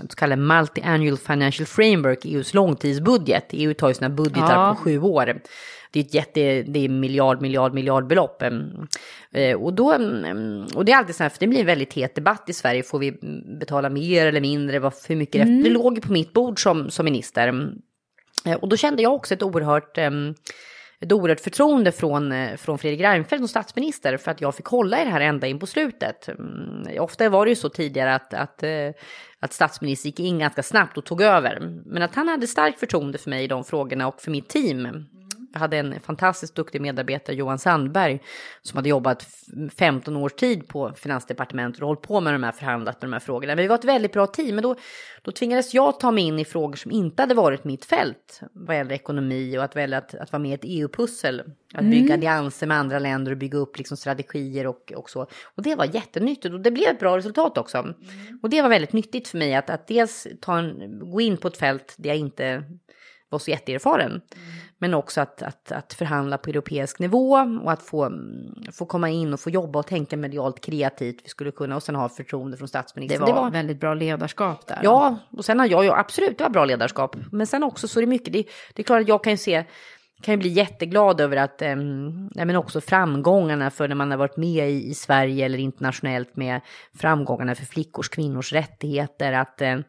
[0.10, 3.46] så kallade multi-annual financial framework, EUs långtidsbudget.
[3.52, 4.76] EU tar ju sina budgetar Ja.
[4.76, 5.42] på sju år.
[5.92, 8.44] Det är ett jätte, det är miljard, miljard, miljardbelopp.
[9.32, 9.86] Eh, Och, då,
[10.76, 12.84] och det är alltid så här, för det blir en väldigt het debatt i Sverige.
[12.84, 13.12] Får vi
[13.60, 14.80] betala mer eller mindre?
[14.80, 17.72] Vad, hur mycket det, det låg på mitt bord som, som minister.
[18.46, 19.98] Eh, Och då kände jag också ett oerhört,
[21.02, 25.02] ett oerhört förtroende från, eh, från Fredrik Reinfeldt som statsminister för att jag fick hålla
[25.02, 26.28] i det här ända in på slutet.
[26.28, 28.90] Mm, ofta var det ju så tidigare att, att, eh,
[29.40, 31.60] att statsminister gick in ganska snabbt och tog över.
[31.86, 35.06] Men att han hade starkt förtroende för mig i de frågorna och för mitt team.
[35.58, 38.20] Jag hade en fantastiskt duktig medarbetare, Johan Sandberg,
[38.62, 39.28] som hade jobbat
[39.78, 43.20] 15 års tid på Finansdepartementet och hållit på med de här förhandlat med de här
[43.20, 43.56] frågorna.
[43.56, 44.76] Men vi var ett väldigt bra team, men då,
[45.22, 48.76] då tvingades jag ta mig in i frågor som inte hade varit mitt fält vad
[48.76, 51.44] gäller ekonomi och att välja att, att vara med i ett EU-pussel.
[51.74, 52.14] Att bygga Mm.
[52.14, 55.22] allianser med andra länder och bygga upp liksom strategier och, och så.
[55.56, 57.78] Och det var jättenyttigt och det blev ett bra resultat också.
[57.78, 57.94] Mm.
[58.42, 61.48] Och det var väldigt nyttigt för mig att, att dels ta en, gå in på
[61.48, 62.64] ett fält där jag inte
[63.30, 64.12] var så jätteerfaren.
[64.12, 64.22] Mm.
[64.78, 67.32] Men också att, att, att förhandla på europeisk nivå
[67.64, 68.12] och att få,
[68.72, 71.22] få komma in och få jobba och tänka medialt kreativt.
[71.24, 73.36] Vi skulle kunna och sen ha förtroende från Det statsministern.
[73.36, 74.80] var, väldigt bra ledarskap där.
[74.84, 77.16] Ja, och sen har jag ju absolut, det var bra ledarskap.
[77.32, 79.38] Men sen också så är det mycket, det, det är klart att jag kan ju
[79.38, 79.64] se,
[80.22, 84.38] kan ju bli jätteglad över att, um, men också framgångarna för när man har varit
[84.38, 86.62] med i, i Sverige eller internationellt med
[87.00, 89.80] framgångarna för flickors, kvinnors rättigheter, att eh,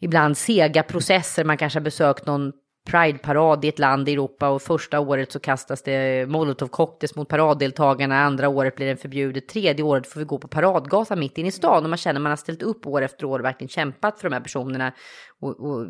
[0.00, 2.52] ibland sega processer, man kanske har besökt någon
[2.88, 8.22] Pride-parad i ett land i Europa och första året så kastas det molotovcocktails mot paraddeltagarna,
[8.22, 11.52] andra året blir den förbjudet, tredje året får vi gå på paradgatan mitt inne i
[11.52, 14.20] stan och man känner att man har ställt upp år efter år och verkligen kämpat
[14.20, 14.92] för de här personerna
[15.40, 15.86] och, och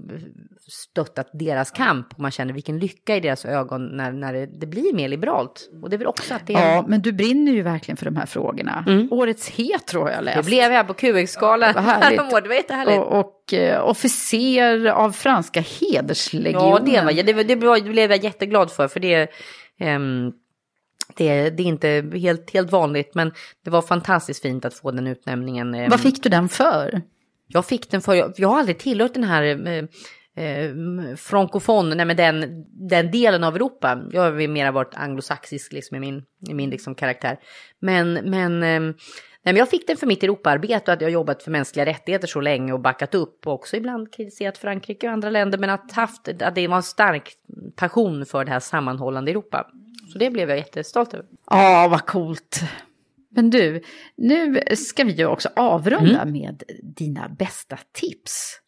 [0.68, 4.66] stöttat deras kamp och man känner vilken lycka i deras ögon när, när det, det
[4.66, 5.70] blir mer liberalt.
[5.82, 6.74] Och det är väl också att det är...
[6.74, 8.84] Ja, men du brinner ju verkligen för de här frågorna.
[9.10, 10.36] Årets hetero har jag läst.
[10.36, 12.18] Det blev jag på QX-galan härligt.
[12.20, 12.98] häromåret, det var jättehärligt.
[12.98, 16.92] Och, och eh, officer av franska hederslegionen.
[16.92, 17.44] Ja, det, var, det, det,
[17.84, 19.30] det blev jag jätteglad för, för det,
[19.78, 20.32] ehm,
[21.16, 23.32] det, det är inte helt, helt vanligt, men
[23.64, 25.74] det var fantastiskt fint att få den utnämningen.
[25.74, 25.90] ehm.
[25.90, 27.02] Vad fick du den för?
[27.48, 29.84] Jag fick den för, jag, jag har aldrig tillhört den här eh,
[30.44, 30.74] eh,
[31.16, 34.02] frankofon, nej men den, den delen av Europa.
[34.12, 37.38] Jag har mer varit anglosaxisk liksom i min, i min liksom karaktär.
[37.80, 38.94] Men, men, eh, nej,
[39.42, 42.40] men jag fick den för mitt Europaarbete och att jag jobbat för mänskliga rättigheter så
[42.40, 46.28] länge och backat upp och också ibland kritiserat Frankrike och andra länder men att, haft,
[46.42, 47.32] att det var en stark
[47.76, 49.66] passion för det här sammanhållande Europa.
[50.12, 51.26] Så det blev jag jättestolt över.
[51.50, 52.60] Ja, vad coolt.
[53.30, 53.82] Men du,
[54.16, 56.32] nu ska vi ju också avrunda Mm.
[56.32, 56.62] med
[56.96, 58.60] dina bästa tips.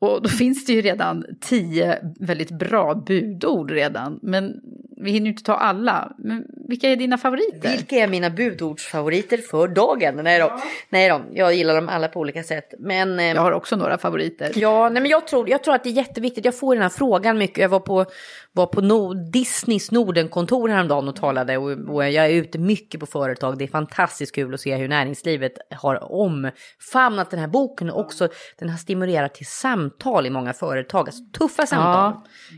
[0.00, 4.18] Och då finns det ju redan tio väldigt bra budord redan.
[4.22, 4.60] Men
[5.02, 6.12] vi hinner ju inte ta alla.
[6.18, 7.70] Men vilka är dina favoriter?
[7.70, 10.16] Vilka är mina budordsfavoriter för dagen?
[10.16, 11.22] Nej då, nej då.
[11.32, 12.74] jag gillar dem alla på olika sätt.
[12.78, 14.52] Men, eh, Jag har också några favoriter.
[14.54, 16.44] Ja, nej, men jag tror, jag tror att det är jätteviktigt.
[16.44, 17.58] Jag får den här frågan mycket.
[17.58, 18.06] Jag var på,
[18.52, 21.56] var på no, Disneys Nordenkontor häromdagen och talade.
[21.56, 23.58] Och, och jag är ute mycket på företag.
[23.58, 27.90] Det är fantastiskt kul att se hur näringslivet har omfamnat den här boken.
[27.90, 28.28] Och också
[28.58, 29.89] den har stimulerat till samtal
[30.26, 31.08] i många företag.
[31.08, 32.12] Alltså tuffa samtal.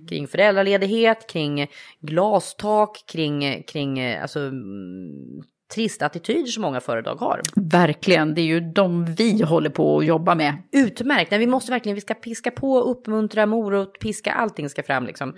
[0.09, 1.66] Kring föräldraledighet, kring
[2.01, 5.43] glastak, kring, kring alltså, mm,
[5.75, 7.41] trista attityder som många företag har.
[7.57, 10.62] Verkligen, det är ju de vi håller på att jobba med.
[10.73, 15.07] Utmärkt, Nej, vi måste verkligen, vi ska piska på, uppmuntra, morot, piska, allting ska fram
[15.07, 15.35] liksom.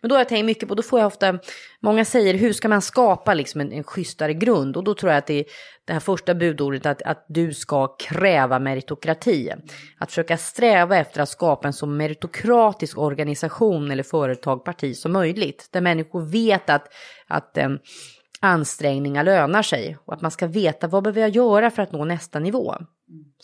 [0.00, 1.38] Men då har jag tänkt mycket på, då får jag ofta,
[1.80, 4.76] många säger hur ska man skapa liksom en, en schysstare grund?
[4.76, 5.44] Och då tror jag att det är
[5.86, 9.50] det här första budordet att, att du ska kräva meritokrati.
[9.98, 15.68] Att försöka sträva efter att skapa en så meritokratisk organisation eller företag, parti som möjligt.
[15.72, 16.92] Där människor vet att,
[17.26, 17.68] att eh,
[18.40, 22.04] ansträngningar lönar sig och att man ska veta vad behöver jag göra för att nå
[22.04, 22.74] nästa nivå.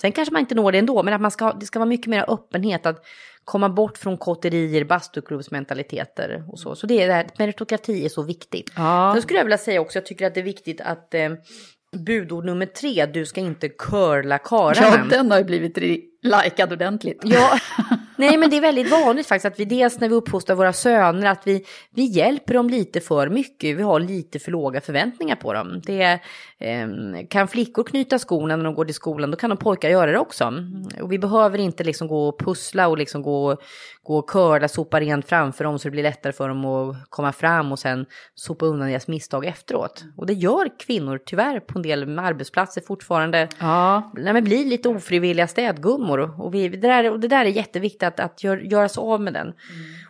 [0.01, 2.07] Sen kanske man inte når det ändå, men att man ska, det ska vara mycket
[2.07, 3.05] mer öppenhet, att
[3.45, 6.75] komma bort från kotterier, bastuklubbsmentaliteter och så.
[6.75, 8.73] Så det är det här, meritokrati är så viktigt.
[8.77, 9.11] Ja.
[9.15, 11.31] Sen skulle jag vilja säga också, jag tycker att det är viktigt att eh,
[11.97, 15.07] budord nummer tre, du ska inte curla karlarna.
[15.11, 15.79] Ja, den har ju blivit
[16.23, 17.21] likad ordentligt.
[17.25, 17.59] Ja,
[18.17, 21.27] nej men det är väldigt vanligt faktiskt att vi dels när vi uppfostrar våra söner
[21.27, 25.53] att vi, vi hjälper dem lite för mycket, vi har lite för låga förväntningar på
[25.53, 25.83] dem.
[25.87, 26.21] Det
[26.59, 26.89] eh,
[27.31, 30.19] kan flickor knyta skorna när de går till skolan, då kan de pojkar göra det
[30.19, 30.53] också.
[31.03, 33.57] Och vi behöver inte liksom gå och pussla och liksom gå,
[34.03, 37.33] gå och curla, sopa rent framför dem så det blir lättare för dem att komma
[37.33, 40.05] fram och sen sopa undan deras misstag efteråt.
[40.17, 43.49] Och det gör kvinnor tyvärr på en del arbetsplatser fortfarande.
[43.59, 44.13] Ja.
[44.15, 46.12] Nej, men blir lite ofrivilliga städgummor.
[46.21, 49.21] Och, vi, det, där, och det där är jätteviktigt att, att gör, göra sig av
[49.21, 49.53] med den.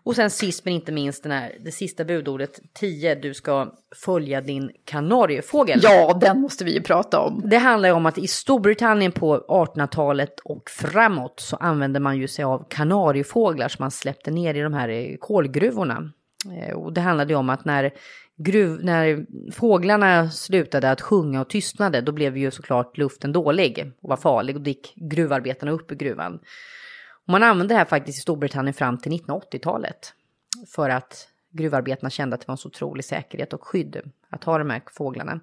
[0.04, 3.72] Och sen sist men inte minst den här, det sista budordet, 10, du ska
[4.04, 5.80] följa din kanariefågel.
[5.82, 7.42] ja, den måste vi ju prata om.
[7.44, 12.28] Det handlar ju om att i Storbritannien på 1800-talet och framåt så använde man ju
[12.28, 16.12] sig av kanariefåglar som man släppte ner i de här kolgruvorna.
[16.58, 17.90] Eh, Och det handlade ju om att när,
[18.36, 24.08] gruv, när fåglarna slutade att sjunga och tystnade då blev ju såklart luften dålig och
[24.08, 26.34] var farlig och då gick gruvarbetarna upp i gruvan.
[27.26, 30.12] Och man använde det här faktiskt i Storbritannien fram till 1980-talet
[30.74, 34.58] för att gruvarbetarna kände att det var en så otrolig säkerhet och skydd att ha
[34.58, 35.40] de här fåglarna.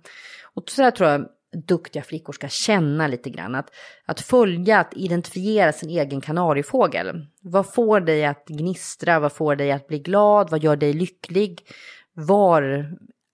[0.53, 3.55] Och så där tror jag duktiga flickor ska känna lite grann.
[3.55, 3.69] Att,
[4.05, 7.25] att följa, att identifiera sin egen kanariefågel.
[7.41, 9.19] Vad får dig att gnistra?
[9.19, 10.49] Vad får dig att bli glad?
[10.49, 11.61] Vad gör dig lycklig?
[12.27, 12.85] Var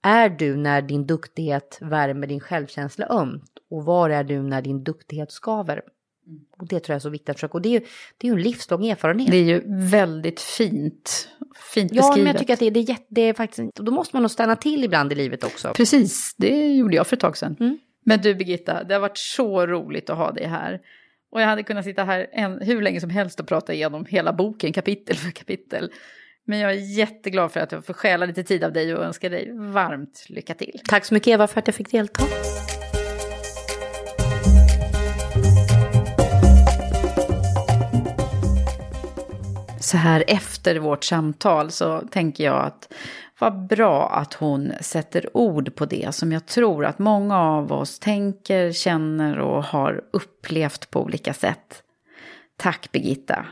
[0.03, 3.51] är du när din duktighet värmer din självkänsla ömt?
[3.69, 5.81] Och var är du när din duktighet skaver?
[6.57, 7.53] Och det tror jag är så viktigt att försöka.
[7.53, 7.85] Och det är ju,
[8.17, 9.31] det är ju en livslång erfarenhet.
[9.31, 11.29] Det är ju väldigt fint,
[11.73, 12.23] fint ja, beskrivet.
[12.23, 14.31] men jag tycker att det, det, är, jätte, det är faktiskt, då måste man nog
[14.31, 15.73] stanna till ibland i livet också.
[15.75, 17.55] Precis, det gjorde jag för ett tag sedan.
[17.59, 17.77] Mm.
[18.05, 20.81] Men du Birgitta, det har varit så roligt att ha dig här.
[21.31, 24.33] Och jag hade kunnat sitta här en, hur länge som helst och prata igenom hela
[24.33, 25.91] boken, kapitel för kapitel.
[26.45, 29.29] Men jag är jätteglad för att jag får stjäla lite tid av dig och önskar
[29.29, 30.81] dig varmt lycka till.
[30.87, 32.23] Tack så mycket Eva för att jag fick delta.
[39.79, 42.93] Så här efter vårt samtal så tänker jag att
[43.39, 47.99] vad bra att hon sätter ord på det som jag tror att många av oss
[47.99, 51.83] tänker, känner och har upplevt på olika sätt.
[52.57, 53.45] Tack Birgitta.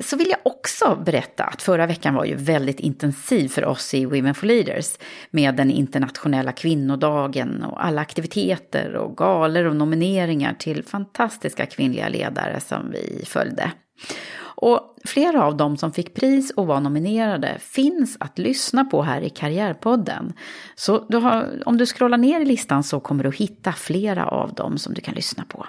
[0.00, 4.04] Så vill jag också berätta att förra veckan var ju väldigt intensiv för oss i
[4.04, 4.98] Women for Leaders
[5.30, 12.60] med den internationella kvinnodagen och alla aktiviteter och galor och nomineringar till fantastiska kvinnliga ledare
[12.60, 13.72] som vi följde.
[14.56, 19.20] Och flera av dem som fick pris och var nominerade finns att lyssna på här
[19.20, 20.32] i Karriärpodden.
[20.74, 24.54] Så du har, om du scrollar ner i listan så kommer du hitta flera av
[24.54, 25.66] dem som du kan lyssna på.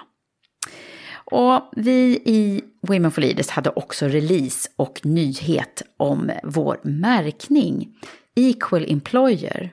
[1.30, 7.88] Och vi i Women for Leaders hade också release och nyhet om vår märkning
[8.34, 9.72] Equal Employer.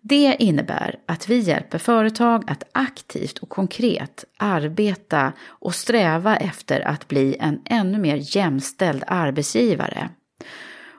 [0.00, 7.08] Det innebär att vi hjälper företag att aktivt och konkret arbeta och sträva efter att
[7.08, 10.10] bli en ännu mer jämställd arbetsgivare.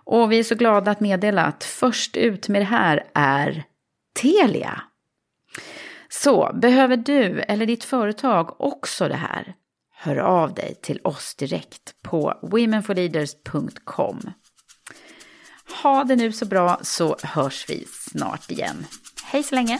[0.04, 3.64] Och vi är så glada att meddela att först ut med det här är
[4.22, 4.82] Telia.
[6.10, 9.56] Så behöver du eller ditt företag också det här?
[10.02, 14.32] Hör av dig till oss direkt på womenforleaders.com.
[15.84, 18.86] Ha det nu så bra så hörs vi snart igen.
[19.24, 19.80] Hej så länge!